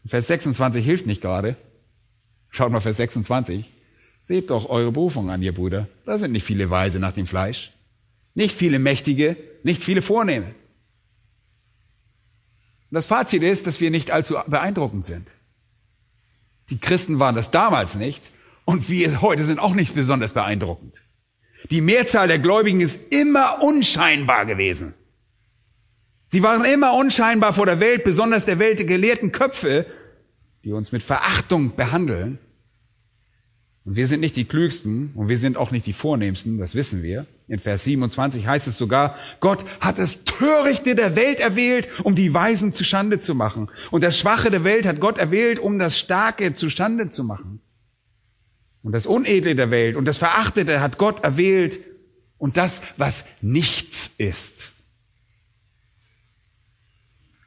[0.07, 1.57] Vers 26 hilft nicht gerade.
[2.51, 3.65] Schaut mal Vers 26.
[4.23, 5.89] Seht doch eure Berufung an, ihr Brüder.
[6.05, 7.73] Da sind nicht viele Weise nach dem Fleisch.
[8.37, 10.45] Nicht viele Mächtige, nicht viele Vornehme.
[12.91, 15.33] Und das Fazit ist, dass wir nicht allzu beeindruckend sind.
[16.69, 18.23] Die Christen waren das damals nicht
[18.67, 21.03] und wir heute sind auch nicht besonders beeindruckend.
[21.71, 24.93] Die Mehrzahl der Gläubigen ist immer unscheinbar gewesen.
[26.27, 29.87] Sie waren immer unscheinbar vor der Welt, besonders der Welt der gelehrten Köpfe,
[30.63, 32.39] die uns mit Verachtung behandeln.
[33.87, 37.03] Und wir sind nicht die Klügsten und wir sind auch nicht die Vornehmsten, das wissen
[37.03, 37.27] wir.
[37.49, 42.35] In Vers 27 heißt es sogar, Gott hat das Törichte der Welt erwählt, um die
[42.35, 43.71] Weisen zustande zu machen.
[43.93, 47.61] Und das Schwache der Welt hat Gott erwählt, um das Starke zustande zu machen.
[48.83, 51.79] Und das Unedle der Welt und das Verachtete hat Gott erwählt
[52.39, 54.71] und das, was nichts ist.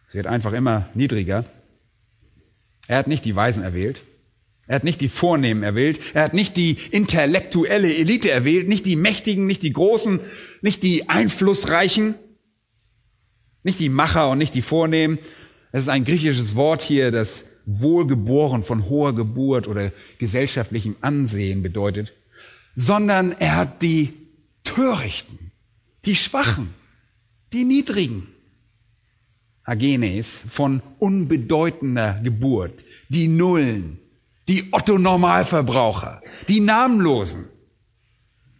[0.08, 1.46] Es wird einfach immer niedriger.
[2.88, 4.02] Er hat nicht die Weisen erwählt.
[4.70, 6.00] Er hat nicht die Vornehmen erwählt.
[6.14, 10.20] Er hat nicht die intellektuelle Elite erwählt, nicht die Mächtigen, nicht die Großen,
[10.62, 12.14] nicht die Einflussreichen,
[13.64, 15.18] nicht die Macher und nicht die Vornehmen.
[15.72, 22.14] Es ist ein griechisches Wort hier, das wohlgeboren von hoher Geburt oder gesellschaftlichem Ansehen bedeutet,
[22.76, 24.14] sondern er hat die
[24.64, 25.52] Törichten,
[26.06, 26.70] die Schwachen,
[27.54, 28.28] die Niedrigen,
[29.64, 33.98] Agenes, von unbedeutender Geburt, die Nullen,
[34.50, 37.48] die Otto-Normalverbraucher, die Namenlosen,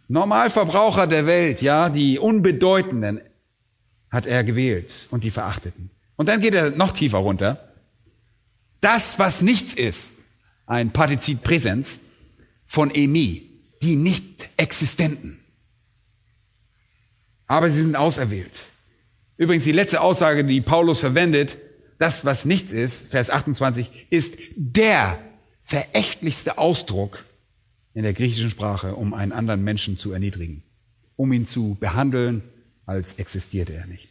[0.06, 3.20] Normalverbraucher der Welt, ja, die Unbedeutenden
[4.08, 5.90] hat er gewählt und die Verachteten.
[6.16, 7.72] Und dann geht er noch tiefer runter.
[8.80, 10.14] Das, was nichts ist,
[10.66, 12.00] ein Partizip Präsens
[12.66, 13.50] von Emi,
[13.82, 15.40] die nicht existenten.
[17.46, 18.66] Aber sie sind auserwählt.
[19.36, 21.58] Übrigens, die letzte Aussage, die Paulus verwendet,
[21.98, 25.18] das, was nichts ist, Vers 28, ist der
[25.70, 27.24] verächtlichste Ausdruck
[27.94, 30.64] in der griechischen Sprache, um einen anderen Menschen zu erniedrigen,
[31.14, 32.42] um ihn zu behandeln,
[32.86, 34.08] als existierte er nicht.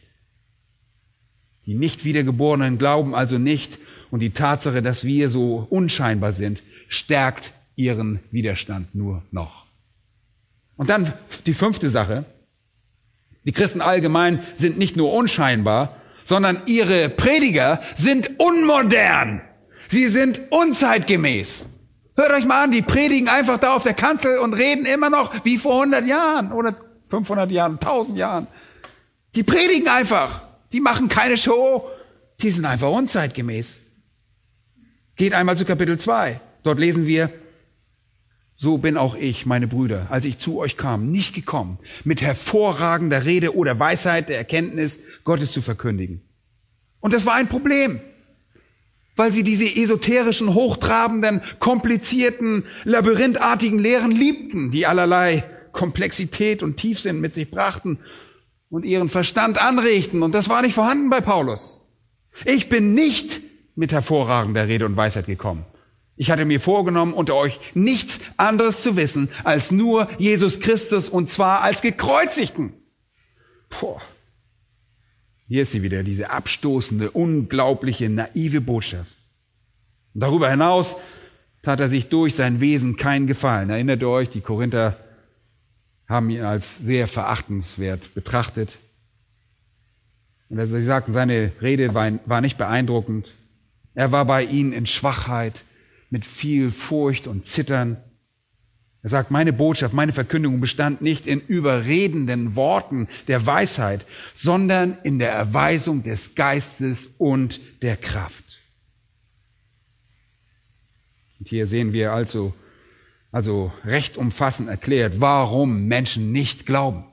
[1.66, 3.78] Die nicht wiedergeborenen glauben also nicht
[4.10, 9.66] und die Tatsache, dass wir so unscheinbar sind, stärkt ihren Widerstand nur noch.
[10.78, 11.12] Und dann
[11.44, 12.24] die fünfte Sache.
[13.44, 15.94] Die Christen allgemein sind nicht nur unscheinbar,
[16.24, 19.42] sondern ihre Prediger sind unmodern.
[19.90, 21.68] Sie sind unzeitgemäß.
[22.16, 25.44] Hört euch mal an, die predigen einfach da auf der Kanzel und reden immer noch
[25.44, 28.46] wie vor 100 Jahren oder 500 Jahren, 1000 Jahren.
[29.34, 30.42] Die predigen einfach.
[30.72, 31.88] Die machen keine Show.
[32.40, 33.78] Die sind einfach unzeitgemäß.
[35.16, 36.40] Geht einmal zu Kapitel 2.
[36.62, 37.30] Dort lesen wir,
[38.54, 43.24] so bin auch ich, meine Brüder, als ich zu euch kam, nicht gekommen, mit hervorragender
[43.24, 46.22] Rede oder Weisheit der Erkenntnis Gottes zu verkündigen.
[47.00, 48.00] Und das war ein Problem,
[49.16, 57.34] weil sie diese esoterischen, hochtrabenden, komplizierten, labyrinthartigen Lehren liebten, die allerlei Komplexität und Tiefsinn mit
[57.34, 57.98] sich brachten
[58.70, 60.22] und ihren Verstand anregten.
[60.22, 61.86] Und das war nicht vorhanden bei Paulus.
[62.44, 63.40] Ich bin nicht
[63.74, 65.64] mit hervorragender Rede und Weisheit gekommen.
[66.16, 71.30] Ich hatte mir vorgenommen, unter euch nichts anderes zu wissen, als nur Jesus Christus und
[71.30, 72.74] zwar als gekreuzigten.
[73.80, 74.02] Boah.
[75.50, 79.12] Hier ist sie wieder, diese abstoßende, unglaubliche, naive Botschaft.
[80.14, 80.94] Und darüber hinaus
[81.62, 83.68] tat er sich durch sein Wesen keinen Gefallen.
[83.68, 84.96] Erinnert ihr euch, die Korinther
[86.08, 88.78] haben ihn als sehr verachtenswert betrachtet.
[90.50, 93.26] Und sie sagten, seine Rede war nicht beeindruckend.
[93.94, 95.64] Er war bei ihnen in Schwachheit
[96.10, 97.96] mit viel Furcht und Zittern.
[99.02, 105.18] Er sagt, meine Botschaft, meine Verkündigung bestand nicht in überredenden Worten der Weisheit, sondern in
[105.18, 108.60] der Erweisung des Geistes und der Kraft.
[111.38, 112.54] Und hier sehen wir also,
[113.32, 117.04] also recht umfassend erklärt, warum Menschen nicht glauben.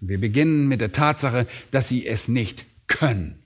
[0.00, 3.42] Wir beginnen mit der Tatsache, dass sie es nicht können.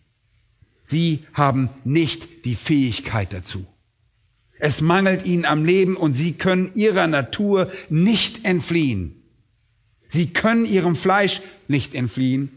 [0.84, 3.66] Sie haben nicht die Fähigkeit dazu.
[4.64, 9.20] Es mangelt ihnen am Leben und sie können ihrer Natur nicht entfliehen.
[10.06, 12.48] Sie können ihrem Fleisch nicht entfliehen.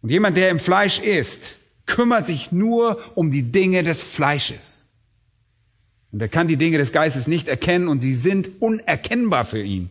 [0.00, 4.92] Und jemand, der im Fleisch ist, kümmert sich nur um die Dinge des Fleisches.
[6.12, 9.90] Und er kann die Dinge des Geistes nicht erkennen und sie sind unerkennbar für ihn.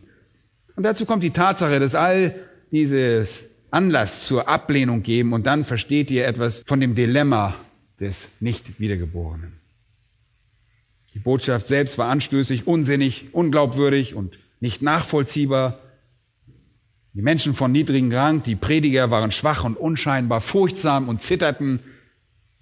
[0.76, 2.34] Und dazu kommt die Tatsache, dass all
[2.72, 7.54] dieses Anlass zur Ablehnung geben und dann versteht ihr etwas von dem Dilemma
[8.00, 9.59] des Nicht-Wiedergeborenen.
[11.14, 15.80] Die Botschaft selbst war anstößig, unsinnig, unglaubwürdig und nicht nachvollziehbar.
[17.12, 21.80] Die Menschen von niedrigem Rang, die Prediger waren schwach und unscheinbar, furchtsam und zitterten.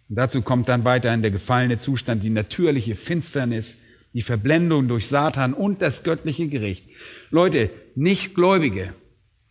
[0.08, 3.78] Und dazu kommt dann weiterhin der gefallene Zustand, die natürliche Finsternis,
[4.14, 6.88] die Verblendung durch Satan und das göttliche Gericht.
[7.30, 8.94] Leute, Nichtgläubige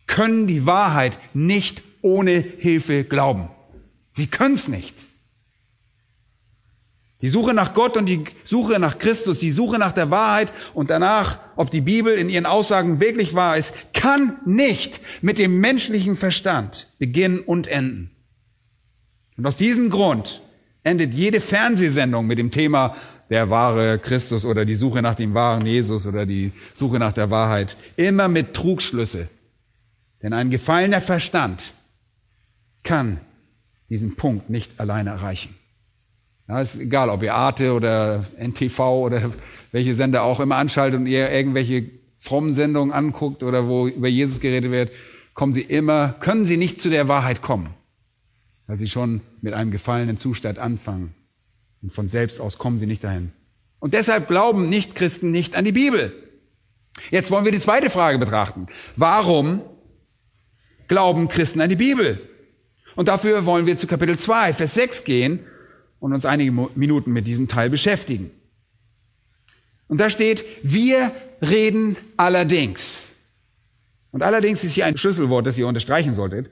[0.08, 3.50] können die Wahrheit nicht ohne Hilfe glauben.
[4.10, 4.96] Sie können es nicht.
[7.20, 10.88] Die Suche nach Gott und die Suche nach Christus, die Suche nach der Wahrheit und
[10.88, 16.14] danach, ob die Bibel in ihren Aussagen wirklich wahr ist, kann nicht mit dem menschlichen
[16.14, 18.10] Verstand beginnen und enden.
[19.36, 20.40] Und aus diesem Grund
[20.84, 22.94] endet jede Fernsehsendung mit dem Thema
[23.30, 27.30] der wahre Christus oder die Suche nach dem wahren Jesus oder die Suche nach der
[27.30, 29.28] Wahrheit immer mit Trugschlüsse.
[30.22, 31.72] Denn ein gefallener Verstand
[32.84, 33.20] kann
[33.90, 35.54] diesen Punkt nicht alleine erreichen.
[36.48, 39.30] Ja, ist egal, ob ihr Arte oder NTV oder
[39.70, 44.40] welche Sender auch immer anschaltet und ihr irgendwelche frommen Sendungen anguckt oder wo über Jesus
[44.40, 44.90] geredet wird,
[45.34, 47.74] kommen sie immer, können sie nicht zu der Wahrheit kommen,
[48.66, 51.14] weil sie schon mit einem gefallenen Zustand anfangen.
[51.82, 53.32] Und von selbst aus kommen sie nicht dahin.
[53.78, 56.14] Und deshalb glauben Nichtchristen nicht an die Bibel.
[57.10, 58.66] Jetzt wollen wir die zweite Frage betrachten.
[58.96, 59.60] Warum
[60.88, 62.18] glauben Christen an die Bibel?
[62.96, 65.40] Und dafür wollen wir zu Kapitel 2, Vers 6 gehen
[66.00, 68.30] und uns einige Minuten mit diesem Teil beschäftigen.
[69.88, 73.06] Und da steht, wir reden allerdings.
[74.10, 76.50] Und allerdings ist hier ein Schlüsselwort, das ihr unterstreichen solltet.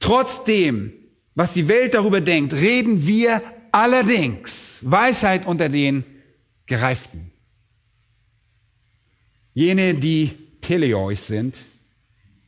[0.00, 0.92] Trotzdem,
[1.34, 6.04] was die Welt darüber denkt, reden wir allerdings Weisheit unter den
[6.66, 7.30] Gereiften.
[9.54, 10.30] Jene, die
[10.60, 11.62] Teleois sind,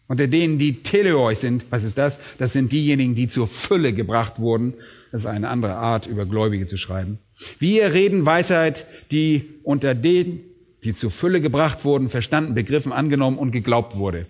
[0.07, 2.19] unter denen, die Teleois sind, was ist das?
[2.39, 4.75] Das sind diejenigen, die zur Fülle gebracht wurden
[5.15, 7.21] das ist eine andere Art, über Gläubige zu schreiben.
[7.61, 10.41] Wir reden Weisheit, die unter denen,
[10.83, 14.27] die zur Fülle gebracht wurden, verstanden, begriffen, angenommen und geglaubt wurde.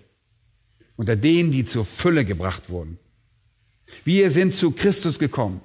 [0.95, 2.99] Unter denen, die zur Fülle gebracht wurden.
[4.03, 5.61] Wir sind zu Christus gekommen.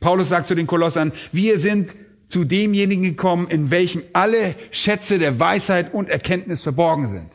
[0.00, 1.96] Paulus sagt zu den Kolossern, wir sind
[2.26, 7.32] zu demjenigen gekommen, in welchem alle Schätze der Weisheit und Erkenntnis verborgen sind.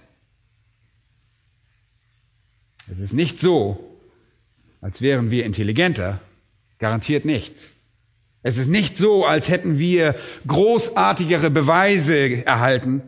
[2.92, 3.98] Es ist nicht so,
[4.82, 6.22] als wären wir intelligenter,
[6.84, 7.54] Garantiert nicht.
[8.42, 10.16] Es ist nicht so, als hätten wir
[10.46, 13.02] großartigere Beweise erhalten.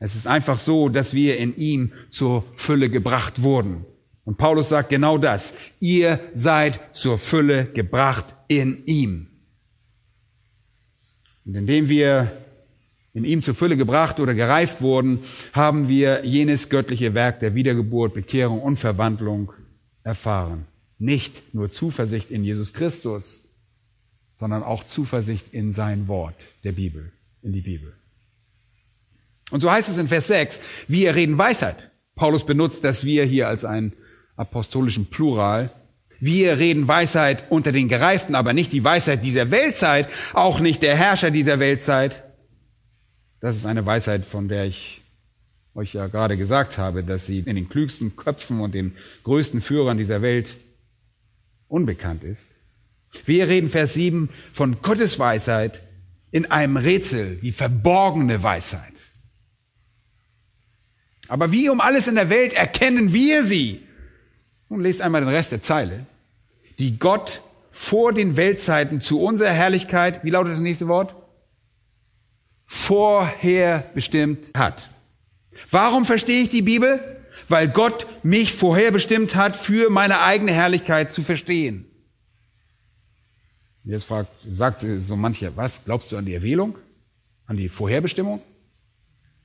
[0.00, 3.84] Es ist einfach so, dass wir in ihm zur Fülle gebracht wurden.
[4.24, 5.54] Und Paulus sagt genau das.
[5.78, 9.28] Ihr seid zur Fülle gebracht in ihm.
[11.46, 12.32] Und indem wir
[13.14, 15.20] in ihm zur Fülle gebracht oder gereift wurden,
[15.52, 19.52] haben wir jenes göttliche Werk der Wiedergeburt, Bekehrung und Verwandlung
[20.02, 20.66] erfahren.
[20.98, 23.44] Nicht nur Zuversicht in Jesus Christus,
[24.34, 27.92] sondern auch Zuversicht in sein Wort der Bibel, in die Bibel.
[29.50, 31.90] Und so heißt es in Vers 6, wir reden Weisheit.
[32.14, 33.92] Paulus benutzt das wir hier als einen
[34.36, 35.70] apostolischen Plural.
[36.20, 40.96] Wir reden Weisheit unter den Gereiften, aber nicht die Weisheit dieser Weltzeit, auch nicht der
[40.96, 42.24] Herrscher dieser Weltzeit.
[43.40, 45.00] Das ist eine Weisheit, von der ich
[45.74, 49.96] euch ja gerade gesagt habe, dass sie in den klügsten Köpfen und den größten Führern
[49.96, 50.56] dieser Welt
[51.68, 52.48] unbekannt ist.
[53.24, 55.82] Wir reden Vers 7 von Gottes Weisheit
[56.30, 58.94] in einem Rätsel, die verborgene Weisheit.
[61.28, 63.82] Aber wie um alles in der Welt erkennen wir sie?
[64.68, 66.06] Nun lest einmal den Rest der Zeile.
[66.78, 67.40] Die Gott
[67.70, 71.14] vor den Weltzeiten zu unserer Herrlichkeit, wie lautet das nächste Wort?
[72.66, 74.90] Vorher bestimmt hat.
[75.70, 77.17] Warum verstehe ich die Bibel?
[77.48, 81.86] Weil Gott mich vorherbestimmt hat, für meine eigene Herrlichkeit zu verstehen.
[83.84, 86.76] Jetzt fragt, sagt so mancher, was, glaubst du an die Erwählung?
[87.46, 88.42] An die Vorherbestimmung?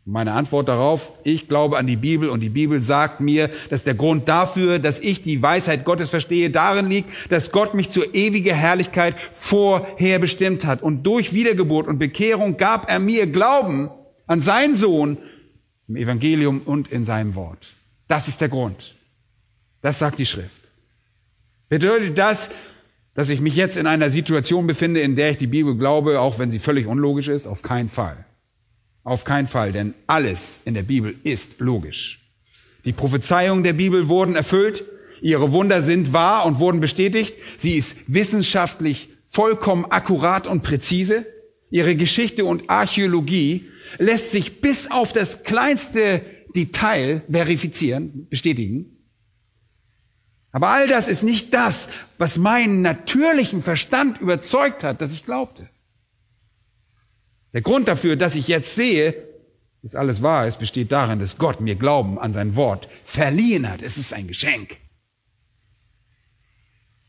[0.05, 3.93] Meine Antwort darauf, ich glaube an die Bibel und die Bibel sagt mir, dass der
[3.93, 8.53] Grund dafür, dass ich die Weisheit Gottes verstehe, darin liegt, dass Gott mich zur ewigen
[8.53, 10.81] Herrlichkeit vorher bestimmt hat.
[10.81, 13.89] Und durch Wiedergeburt und Bekehrung gab er mir Glauben
[14.27, 15.17] an seinen Sohn
[15.87, 17.71] im Evangelium und in seinem Wort.
[18.07, 18.95] Das ist der Grund.
[19.81, 20.61] Das sagt die Schrift.
[21.69, 22.51] Bedeutet das,
[23.13, 26.39] dass ich mich jetzt in einer Situation befinde, in der ich die Bibel glaube, auch
[26.39, 27.47] wenn sie völlig unlogisch ist?
[27.47, 28.25] Auf keinen Fall.
[29.03, 32.21] Auf keinen Fall, denn alles in der Bibel ist logisch.
[32.85, 34.83] Die Prophezeiungen der Bibel wurden erfüllt,
[35.21, 41.25] ihre Wunder sind wahr und wurden bestätigt, sie ist wissenschaftlich vollkommen akkurat und präzise,
[41.69, 46.21] ihre Geschichte und Archäologie lässt sich bis auf das kleinste
[46.55, 48.97] Detail verifizieren, bestätigen.
[50.51, 55.67] Aber all das ist nicht das, was meinen natürlichen Verstand überzeugt hat, dass ich glaubte.
[57.53, 59.15] Der Grund dafür, dass ich jetzt sehe,
[59.81, 63.81] dass alles wahr ist, besteht darin, dass Gott mir Glauben an sein Wort verliehen hat.
[63.81, 64.77] Es ist ein Geschenk.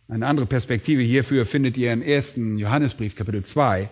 [0.08, 3.88] Eine andere Perspektive hierfür findet ihr im ersten Johannesbrief, Kapitel 2.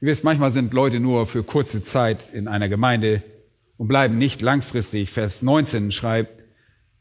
[0.00, 3.20] Ihr wisst, manchmal sind Leute nur für kurze Zeit in einer Gemeinde
[3.78, 5.10] und bleiben nicht langfristig.
[5.10, 6.44] Vers 19 schreibt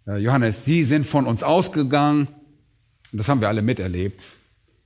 [0.07, 2.27] äh, Johannes, Sie sind von uns ausgegangen,
[3.11, 4.25] und das haben wir alle miterlebt.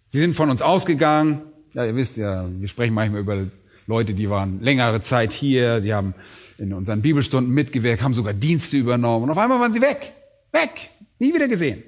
[0.10, 1.42] Sie sind von uns ausgegangen,
[1.74, 3.48] ja, ihr wisst ja, wir sprechen manchmal über
[3.88, 6.14] Leute, die waren längere Zeit hier, die haben
[6.58, 10.12] in unseren Bibelstunden mitgewirkt, haben sogar Dienste übernommen und auf einmal waren sie weg.
[10.52, 10.90] Weg.
[11.18, 11.82] Nie wieder gesehen.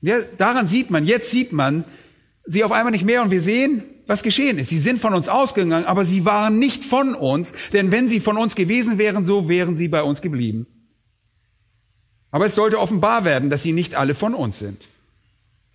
[0.00, 1.84] Ja, daran sieht man, jetzt sieht man
[2.46, 4.68] sie auf einmal nicht mehr und wir sehen, was geschehen ist.
[4.68, 8.38] Sie sind von uns ausgegangen, aber sie waren nicht von uns, denn wenn sie von
[8.38, 10.66] uns gewesen wären, so wären sie bei uns geblieben.
[12.30, 14.88] Aber es sollte offenbar werden, dass sie nicht alle von uns sind.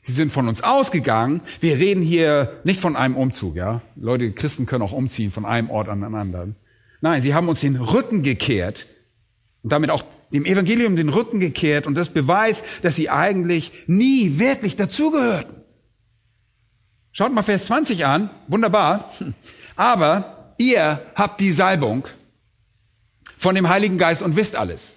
[0.04, 1.42] Sie sind von uns ausgegangen.
[1.60, 3.82] Wir reden hier nicht von einem Umzug, ja.
[3.96, 6.56] Leute, Christen können auch umziehen von einem Ort an den anderen.
[7.02, 8.88] Nein, sie haben uns den Rücken gekehrt
[9.64, 14.40] und damit auch dem Evangelium den Rücken gekehrt und das beweist, dass sie eigentlich nie
[14.40, 15.61] wirklich dazugehörten.
[17.14, 18.30] Schaut mal Vers 20 an.
[18.48, 19.14] Wunderbar.
[19.76, 22.08] Aber ihr habt die Salbung
[23.38, 24.96] von dem Heiligen Geist und wisst alles.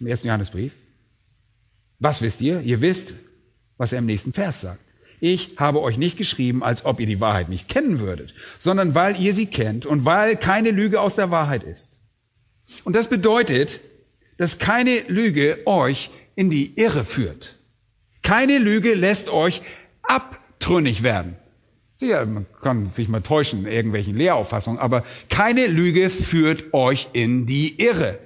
[0.00, 0.72] Im ersten Johannesbrief.
[1.98, 2.60] Was wisst ihr?
[2.60, 3.12] Ihr wisst,
[3.76, 4.80] was er im nächsten Vers sagt.
[5.20, 9.18] Ich habe euch nicht geschrieben, als ob ihr die Wahrheit nicht kennen würdet, sondern weil
[9.18, 12.02] ihr sie kennt und weil keine Lüge aus der Wahrheit ist.
[12.84, 13.80] Und das bedeutet,
[14.36, 17.54] dass keine Lüge euch in die Irre führt.
[18.22, 19.62] Keine Lüge lässt euch
[20.66, 21.36] abtrünnig werden.
[21.94, 27.46] Sicher, man kann sich mal täuschen in irgendwelchen Lehrauffassungen, aber keine Lüge führt euch in
[27.46, 28.18] die Irre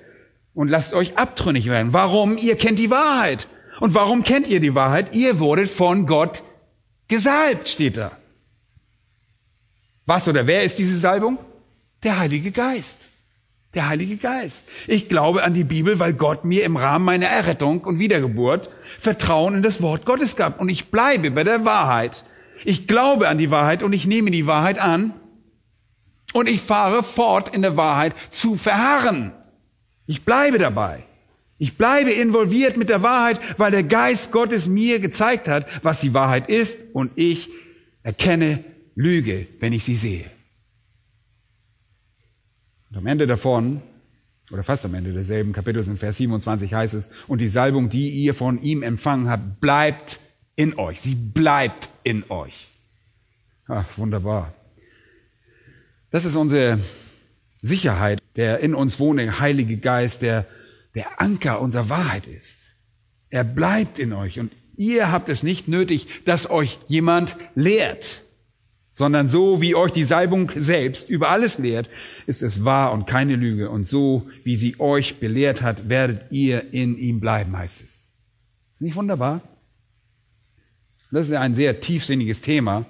[0.54, 1.92] und lasst euch abtrünnig werden.
[1.92, 2.38] Warum?
[2.38, 3.46] Ihr kennt die Wahrheit.
[3.78, 5.14] Und warum kennt ihr die Wahrheit?
[5.14, 6.42] Ihr wurdet von Gott
[7.08, 8.10] gesalbt, steht da.
[10.06, 11.38] Was oder wer ist diese Salbung?
[12.02, 12.96] Der Heilige Geist.
[13.74, 14.64] Der Heilige Geist.
[14.86, 19.56] Ich glaube an die Bibel, weil Gott mir im Rahmen meiner Errettung und Wiedergeburt Vertrauen
[19.56, 20.58] in das Wort Gottes gab.
[20.58, 22.24] Und ich bleibe bei der Wahrheit.
[22.64, 25.12] Ich glaube an die Wahrheit und ich nehme die Wahrheit an.
[26.32, 29.32] Und ich fahre fort in der Wahrheit zu verharren.
[30.06, 31.04] Ich bleibe dabei.
[31.58, 36.14] Ich bleibe involviert mit der Wahrheit, weil der Geist Gottes mir gezeigt hat, was die
[36.14, 37.50] Wahrheit ist und ich
[38.02, 40.30] erkenne Lüge, wenn ich sie sehe.
[42.94, 43.82] am Ende davon,
[44.50, 48.08] oder fast am Ende desselben Kapitels in Vers 27 heißt es, und die Salbung, die
[48.08, 50.18] ihr von ihm empfangen habt, bleibt
[50.60, 51.00] in euch.
[51.00, 52.68] Sie bleibt in euch.
[53.66, 54.52] Ach, wunderbar.
[56.10, 56.78] Das ist unsere
[57.62, 60.46] Sicherheit, der in uns wohnende Heilige Geist, der
[60.94, 62.72] der Anker unserer Wahrheit ist.
[63.30, 68.22] Er bleibt in euch und ihr habt es nicht nötig, dass euch jemand lehrt
[68.92, 71.88] sondern so wie euch die Salbung selbst über alles lehrt,
[72.26, 73.70] ist es wahr und keine Lüge.
[73.70, 78.10] Und so wie sie euch belehrt hat, werdet ihr in ihm bleiben, heißt es.
[78.74, 79.40] Ist nicht wunderbar?
[81.12, 82.86] Das ist ein sehr tiefsinniges Thema,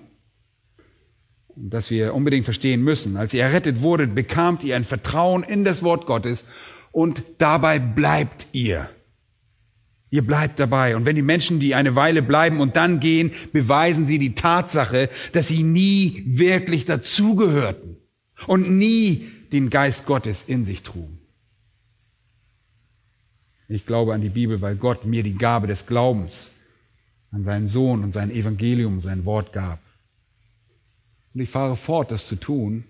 [1.56, 3.16] das wir unbedingt verstehen müssen.
[3.16, 6.44] Als ihr errettet wurdet, bekamt ihr ein Vertrauen in das Wort Gottes
[6.92, 8.90] und dabei bleibt ihr.
[10.10, 10.96] Ihr bleibt dabei.
[10.96, 15.08] Und wenn die Menschen, die eine Weile bleiben und dann gehen, beweisen sie die Tatsache,
[15.32, 17.96] dass sie nie wirklich dazugehörten
[18.46, 21.18] und nie den Geist Gottes in sich trugen.
[23.68, 26.50] Ich glaube an die Bibel, weil Gott mir die Gabe des Glaubens
[27.30, 29.80] an seinen Sohn und sein Evangelium, sein Wort gab.
[31.34, 32.84] Und ich fahre fort, das zu tun.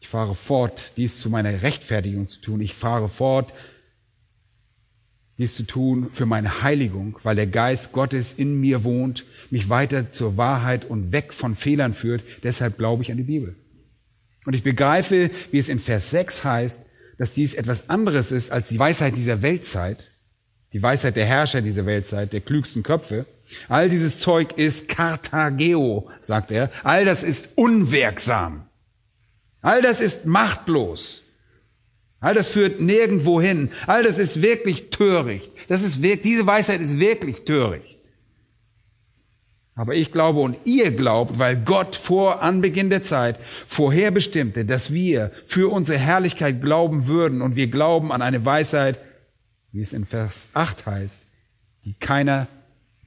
[0.00, 2.60] Ich fahre fort, dies zu meiner Rechtfertigung zu tun.
[2.60, 3.52] Ich fahre fort,
[5.38, 10.10] dies zu tun für meine Heiligung, weil der Geist Gottes in mir wohnt, mich weiter
[10.10, 12.22] zur Wahrheit und weg von Fehlern führt.
[12.44, 13.56] Deshalb glaube ich an die Bibel.
[14.46, 16.86] Und ich begreife, wie es in Vers 6 heißt,
[17.18, 20.10] dass dies etwas anderes ist als die Weisheit dieser Weltzeit,
[20.74, 23.26] die Weisheit der Herrscher dieser Weltzeit, der klügsten Köpfe.
[23.68, 26.68] All dieses Zeug ist Karthageo, sagt er.
[26.82, 28.66] All das ist unwirksam.
[29.62, 31.22] All das ist machtlos.
[32.18, 33.70] All das führt nirgendwo hin.
[33.86, 35.52] All das ist wirklich töricht.
[35.68, 38.00] Das ist wirklich, diese Weisheit ist wirklich töricht.
[39.76, 45.30] Aber ich glaube und ihr glaubt, weil Gott vor Anbeginn der Zeit vorherbestimmte, dass wir
[45.46, 48.98] für unsere Herrlichkeit glauben würden und wir glauben an eine Weisheit,
[49.74, 51.26] wie es in Vers 8 heißt,
[51.84, 52.46] die keiner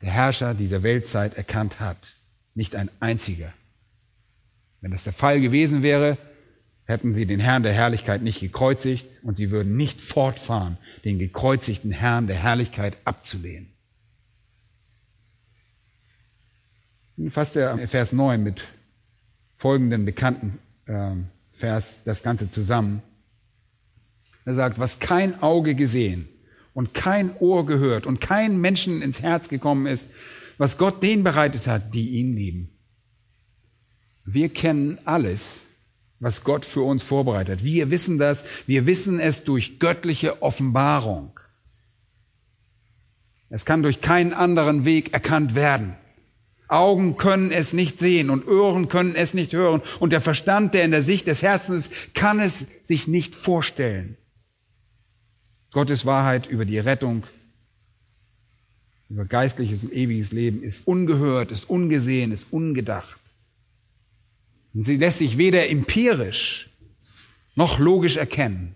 [0.01, 2.15] der Herrscher dieser Weltzeit erkannt hat.
[2.55, 3.53] Nicht ein einziger.
[4.81, 6.17] Wenn das der Fall gewesen wäre,
[6.83, 11.91] hätten sie den Herrn der Herrlichkeit nicht gekreuzigt und sie würden nicht fortfahren, den gekreuzigten
[11.91, 13.71] Herrn der Herrlichkeit abzulehnen.
[17.15, 18.61] Nun fasst er Vers 9 mit
[19.55, 21.11] folgenden bekannten äh,
[21.53, 23.01] Vers das Ganze zusammen.
[24.43, 26.27] Er sagt, was kein Auge gesehen
[26.77, 30.11] und kein Ohr gehört und kein Menschen ins Herz gekommen ist,
[30.59, 32.69] was Gott denen bereitet hat, die ihn lieben.
[34.25, 35.65] Wir kennen alles,
[36.19, 37.63] was Gott für uns vorbereitet.
[37.63, 41.39] Wir wissen das, wir wissen es durch göttliche Offenbarung.
[43.49, 45.95] Es kann durch keinen anderen Weg erkannt werden.
[46.67, 50.83] Augen können es nicht sehen und Ohren können es nicht hören und der Verstand, der
[50.83, 54.15] in der Sicht des Herzens ist, kann es sich nicht vorstellen.
[55.77, 57.27] Gottes Wahrheit über die Rettung,
[59.11, 63.19] über geistliches und ewiges Leben ist ungehört, ist ungesehen, ist ungedacht.
[64.73, 66.71] Und sie lässt sich weder empirisch
[67.53, 68.75] noch logisch erkennen.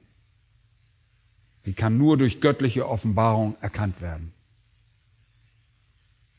[1.62, 4.32] Sie kann nur durch göttliche Offenbarung erkannt werden.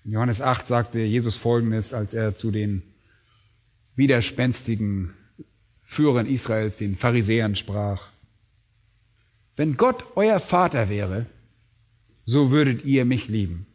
[0.05, 2.85] In Johannes 8 sagte Jesus Folgendes, als er zu den
[3.97, 5.13] widerspenstigen
[5.83, 8.12] Führern Israels, den Pharisäern, sprach.
[9.57, 11.27] Wenn Gott euer Vater wäre,
[12.25, 13.67] so würdet ihr mich lieben.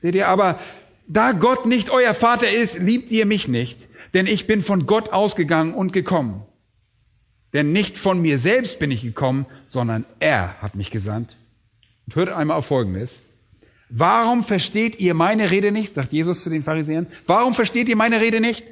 [0.00, 0.60] Seht ihr aber,
[1.08, 5.12] da Gott nicht euer Vater ist, liebt ihr mich nicht, denn ich bin von Gott
[5.12, 6.42] ausgegangen und gekommen.
[7.54, 11.36] Denn nicht von mir selbst bin ich gekommen, sondern er hat mich gesandt.
[12.06, 13.22] Und hört einmal auf Folgendes.
[13.88, 15.94] Warum versteht ihr meine Rede nicht?
[15.94, 17.06] sagt Jesus zu den Pharisäern.
[17.26, 18.64] Warum versteht ihr meine Rede nicht?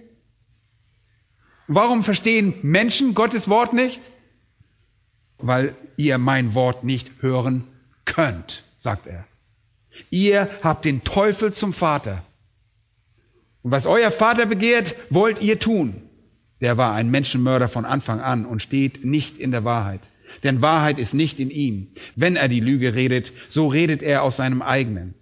[1.69, 4.01] Warum verstehen Menschen Gottes Wort nicht?
[5.47, 7.65] Weil ihr mein Wort nicht hören
[8.05, 9.25] könnt, sagt er.
[10.11, 12.23] Ihr habt den Teufel zum Vater
[13.67, 16.01] und was euer Vater begehrt, wollt ihr tun.
[16.61, 19.99] Der war ein Menschenmörder von Anfang an und steht nicht in der Wahrheit.
[20.45, 21.89] Denn Wahrheit ist nicht in ihm.
[22.15, 25.15] Wenn er die Lüge redet, so redet er aus seinem eigenen.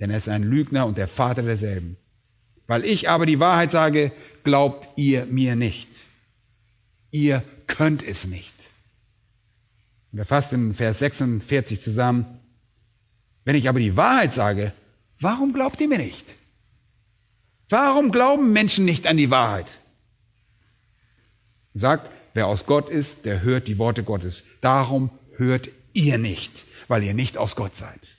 [0.00, 1.98] Denn er ist ein Lügner und der Vater derselben.
[2.66, 4.10] Weil ich aber die Wahrheit sage,
[4.42, 5.90] glaubt ihr mir nicht.
[7.10, 8.54] Ihr könnt es nicht.
[10.12, 12.26] Und er fasst in Vers 46 zusammen.
[13.44, 14.72] Wenn ich aber die Wahrheit sage,
[15.18, 16.34] warum glaubt ihr mir nicht?
[17.68, 19.78] Warum glauben Menschen nicht an die Wahrheit?
[21.72, 24.44] Sagt, wer aus Gott ist, der hört die Worte Gottes.
[24.60, 28.14] Darum hört ihr nicht, weil ihr nicht aus Gott seid.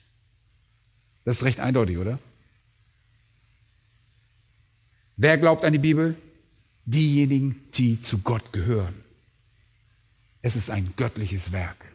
[1.24, 2.18] Das ist recht eindeutig, oder?
[5.16, 6.16] Wer glaubt an die Bibel?
[6.84, 9.03] Diejenigen, die zu Gott gehören.
[10.44, 11.86] Es ist ein göttliches Werk.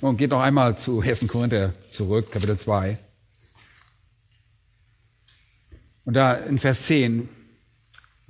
[0.00, 1.28] Und geht noch einmal zu 1.
[1.28, 2.98] Korinther zurück, Kapitel 2.
[6.06, 7.28] Und da in Vers 10,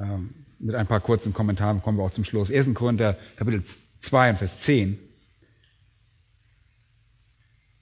[0.00, 2.50] ähm, mit ein paar kurzen Kommentaren kommen wir auch zum Schluss.
[2.50, 2.74] 1.
[2.74, 3.62] Korinther, Kapitel
[4.00, 4.98] 2 und Vers 10.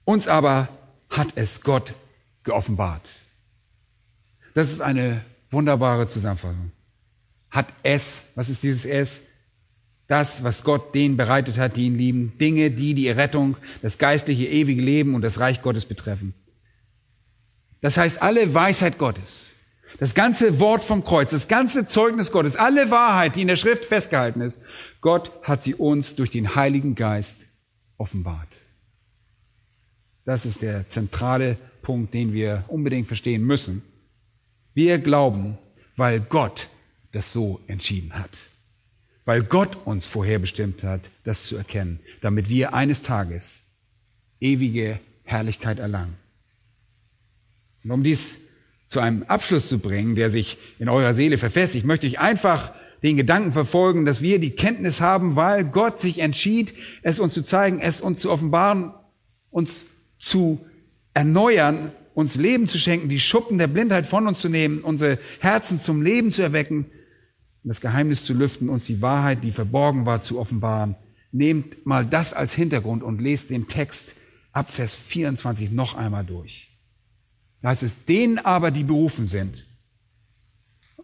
[0.05, 0.69] Uns aber
[1.09, 1.95] hat es Gott
[2.43, 3.17] geoffenbart.
[4.53, 6.73] Das ist eine wunderbare Zusammenfassung.
[7.51, 9.23] Hat es, was ist dieses es?
[10.07, 12.33] Das, was Gott denen bereitet hat, die ihn lieben.
[12.39, 16.35] Dinge, die die Rettung, das geistliche, ewige Leben und das Reich Gottes betreffen.
[17.81, 19.53] Das heißt, alle Weisheit Gottes,
[19.99, 23.85] das ganze Wort vom Kreuz, das ganze Zeugnis Gottes, alle Wahrheit, die in der Schrift
[23.85, 24.61] festgehalten ist,
[25.01, 27.39] Gott hat sie uns durch den Heiligen Geist
[27.97, 28.49] offenbart.
[30.25, 33.83] Das ist der zentrale Punkt, den wir unbedingt verstehen müssen.
[34.73, 35.59] Wir glauben,
[35.97, 36.69] weil Gott
[37.13, 38.31] das so entschieden hat.
[39.25, 43.63] Weil Gott uns vorherbestimmt hat, das zu erkennen, damit wir eines Tages
[44.41, 46.15] ewige Herrlichkeit erlangen.
[47.83, 48.39] Und um dies
[48.87, 52.73] zu einem Abschluss zu bringen, der sich in eurer Seele verfestigt, möchte ich einfach
[53.03, 56.73] den Gedanken verfolgen, dass wir die Kenntnis haben, weil Gott sich entschied,
[57.03, 58.93] es uns zu zeigen, es uns zu offenbaren,
[59.51, 59.85] uns
[60.19, 60.65] zu
[61.13, 65.81] erneuern, uns Leben zu schenken, die Schuppen der Blindheit von uns zu nehmen, unsere Herzen
[65.81, 66.87] zum Leben zu erwecken,
[67.65, 70.97] das Geheimnis zu lüften, uns die Wahrheit, die verborgen war, zu offenbaren.
[71.33, 74.15] Nehmt mal das als Hintergrund und lest den Text
[74.53, 76.69] ab Vers 24 noch einmal durch.
[77.63, 79.65] Da heißt es, denen aber, die berufen sind.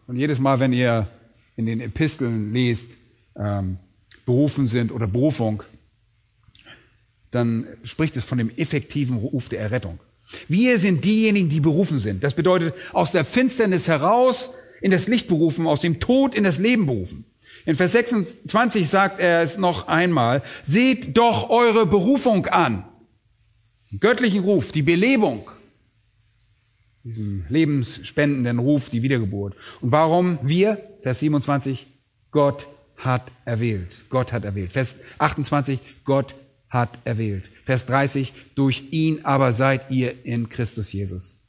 [0.07, 1.09] Und jedes Mal, wenn ihr
[1.57, 2.89] in den Episteln lest,
[3.37, 3.79] ähm,
[4.27, 5.63] berufen sind oder Berufung,
[7.31, 9.99] dann spricht es von dem effektiven Ruf der Errettung.
[10.49, 12.23] Wir sind diejenigen, die berufen sind.
[12.23, 16.59] Das bedeutet, aus der Finsternis heraus in das Licht berufen, aus dem Tod in das
[16.59, 17.25] Leben berufen.
[17.67, 22.85] In Vers 26 sagt er es noch einmal, seht doch eure Berufung an.
[23.99, 25.51] Göttlichen Ruf, die Belebung,
[27.03, 29.57] diesen lebensspendenden Ruf, die Wiedergeburt.
[29.81, 30.81] Und warum wir?
[31.03, 31.87] Vers 27,
[32.31, 34.05] Gott hat erwählt.
[34.11, 34.73] Gott hat erwählt.
[34.73, 36.35] Vers 28, Gott
[36.69, 37.51] hat erwählt.
[37.65, 41.43] Vers 30, durch ihn aber seid ihr in Christus Jesus.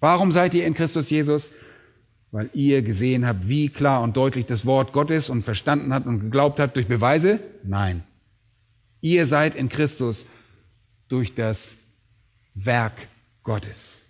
[0.00, 1.50] Warum seid ihr in Christus Jesus?
[2.32, 6.18] Weil ihr gesehen habt, wie klar und deutlich das Wort Gottes und verstanden habt und
[6.18, 7.38] geglaubt habt durch Beweise?
[7.62, 8.02] Nein.
[9.02, 10.26] Ihr seid in Christus
[11.08, 11.76] durch das
[12.54, 12.94] Werk
[13.42, 14.02] Gottes.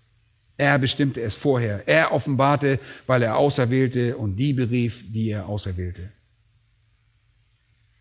[0.56, 1.88] Er bestimmte es vorher.
[1.88, 6.10] Er offenbarte, weil er auserwählte und die berief, die er auserwählte.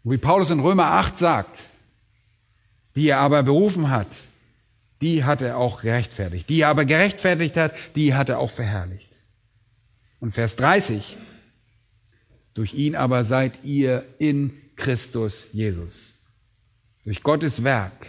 [0.04, 1.70] wie Paulus in Römer 8 sagt,
[2.96, 4.26] die er aber berufen hat,
[5.02, 6.48] die hat er auch gerechtfertigt.
[6.50, 9.11] Die er aber gerechtfertigt hat, die hat er auch verherrlicht.
[10.22, 11.18] Und Vers 30,
[12.54, 16.14] durch ihn aber seid ihr in Christus Jesus.
[17.04, 18.08] Durch Gottes Werk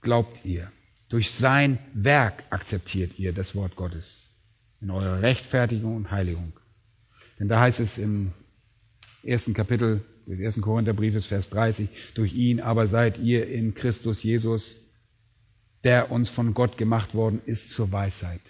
[0.00, 0.70] glaubt ihr.
[1.08, 4.26] Durch sein Werk akzeptiert ihr das Wort Gottes
[4.80, 6.52] in eurer Rechtfertigung und Heiligung.
[7.38, 8.32] Denn da heißt es im
[9.22, 14.76] ersten Kapitel des ersten Korintherbriefes, Vers 30, durch ihn aber seid ihr in Christus Jesus,
[15.84, 18.42] der uns von Gott gemacht worden ist zur Weisheit.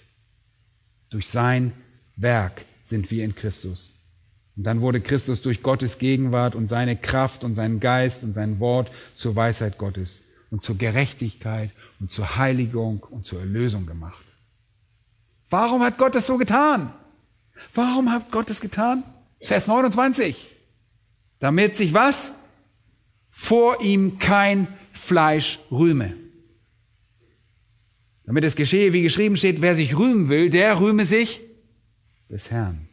[1.10, 1.72] Durch sein
[2.16, 3.94] Werk sind wir in Christus.
[4.56, 8.60] Und dann wurde Christus durch Gottes Gegenwart und seine Kraft und seinen Geist und sein
[8.60, 10.20] Wort zur Weisheit Gottes
[10.50, 14.24] und zur Gerechtigkeit und zur Heiligung und zur Erlösung gemacht.
[15.48, 16.92] Warum hat Gott das so getan?
[17.74, 19.02] Warum hat Gott das getan?
[19.40, 20.50] Vers 29
[21.40, 22.34] damit sich was?
[23.30, 26.14] Vor ihm kein Fleisch rühme.
[28.24, 31.40] Damit es geschehe, wie geschrieben steht, wer sich rühmen will, der rühme sich
[32.30, 32.88] des Herrn.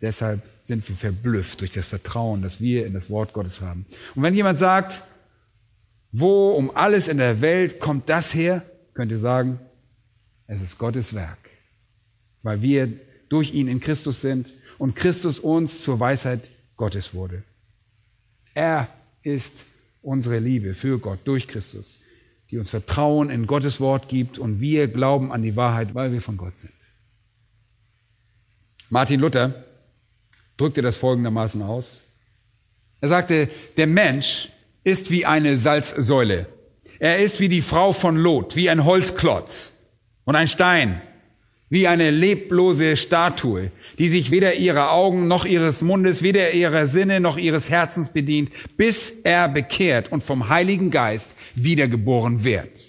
[0.00, 3.84] Deshalb sind wir verblüfft durch das Vertrauen, das wir in das Wort Gottes haben.
[4.14, 5.02] Und wenn jemand sagt,
[6.12, 8.62] wo um alles in der Welt kommt das her,
[8.94, 9.58] könnt ihr sagen,
[10.46, 11.50] es ist Gottes Werk,
[12.42, 12.88] weil wir
[13.28, 17.42] durch ihn in Christus sind und Christus uns zur Weisheit Gottes wurde.
[18.54, 18.88] Er
[19.22, 19.64] ist
[20.00, 21.98] unsere Liebe für Gott durch Christus,
[22.50, 26.22] die uns Vertrauen in Gottes Wort gibt und wir glauben an die Wahrheit, weil wir
[26.22, 26.72] von Gott sind.
[28.90, 29.64] Martin Luther
[30.56, 32.02] drückte das folgendermaßen aus.
[33.00, 34.48] Er sagte, der Mensch
[34.82, 36.46] ist wie eine Salzsäule.
[36.98, 39.74] Er ist wie die Frau von Lot, wie ein Holzklotz
[40.24, 41.00] und ein Stein,
[41.70, 47.20] wie eine leblose Statue, die sich weder ihrer Augen noch ihres Mundes, weder ihrer Sinne
[47.20, 52.88] noch ihres Herzens bedient, bis er bekehrt und vom Heiligen Geist wiedergeboren wird.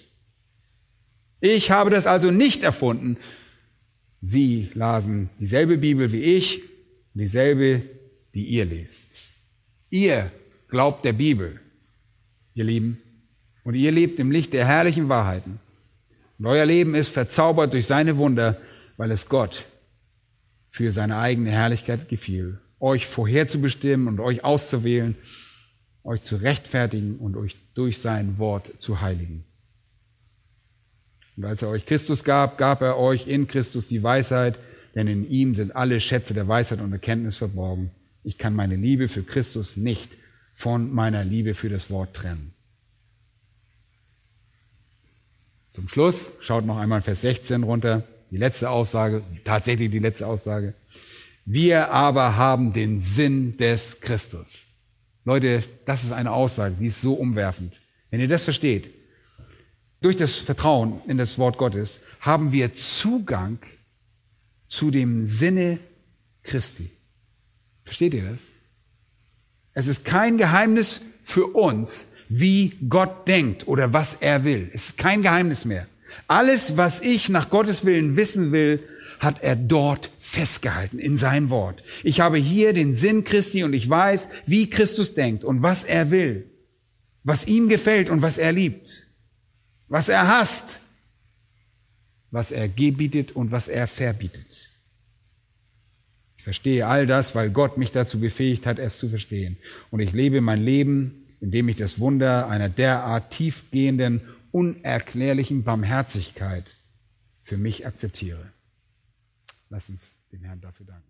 [1.40, 3.16] Ich habe das also nicht erfunden.
[4.20, 6.62] Sie lasen dieselbe Bibel wie ich,
[7.14, 7.82] dieselbe,
[8.34, 9.16] die ihr lest.
[9.88, 10.30] Ihr
[10.68, 11.60] glaubt der Bibel,
[12.54, 12.98] ihr Lieben,
[13.64, 15.58] und ihr lebt im Licht der herrlichen Wahrheiten.
[16.38, 18.60] Und euer Leben ist verzaubert durch seine Wunder,
[18.96, 19.64] weil es Gott
[20.70, 25.16] für seine eigene Herrlichkeit gefiel, euch vorherzubestimmen und euch auszuwählen,
[26.04, 29.44] euch zu rechtfertigen und euch durch sein Wort zu heiligen.
[31.40, 34.58] Und als er euch Christus gab, gab er euch in Christus die Weisheit,
[34.94, 37.92] denn in ihm sind alle Schätze der Weisheit und Erkenntnis verborgen.
[38.22, 40.18] Ich kann meine Liebe für Christus nicht
[40.54, 42.52] von meiner Liebe für das Wort trennen.
[45.68, 50.74] Zum Schluss schaut noch einmal Vers 16 runter, die letzte Aussage, tatsächlich die letzte Aussage.
[51.46, 54.64] Wir aber haben den Sinn des Christus.
[55.24, 57.80] Leute, das ist eine Aussage, die ist so umwerfend.
[58.10, 58.99] Wenn ihr das versteht,
[60.00, 63.58] durch das Vertrauen in das Wort Gottes haben wir Zugang
[64.68, 65.78] zu dem Sinne
[66.42, 66.90] Christi.
[67.84, 68.44] Versteht ihr das?
[69.74, 74.70] Es ist kein Geheimnis für uns, wie Gott denkt oder was er will.
[74.72, 75.86] Es ist kein Geheimnis mehr.
[76.26, 78.82] Alles, was ich nach Gottes Willen wissen will,
[79.18, 81.82] hat er dort festgehalten in sein Wort.
[82.02, 86.10] Ich habe hier den Sinn Christi und ich weiß, wie Christus denkt und was er
[86.10, 86.46] will,
[87.22, 89.06] was ihm gefällt und was er liebt,
[89.90, 90.78] was er hasst,
[92.30, 94.70] was er gebietet und was er verbietet.
[96.38, 99.58] Ich verstehe all das, weil Gott mich dazu befähigt hat, es zu verstehen.
[99.90, 104.22] Und ich lebe mein Leben, indem ich das Wunder einer derart tiefgehenden,
[104.52, 106.76] unerklärlichen Barmherzigkeit
[107.42, 108.52] für mich akzeptiere.
[109.68, 111.09] Lass uns dem Herrn dafür danken.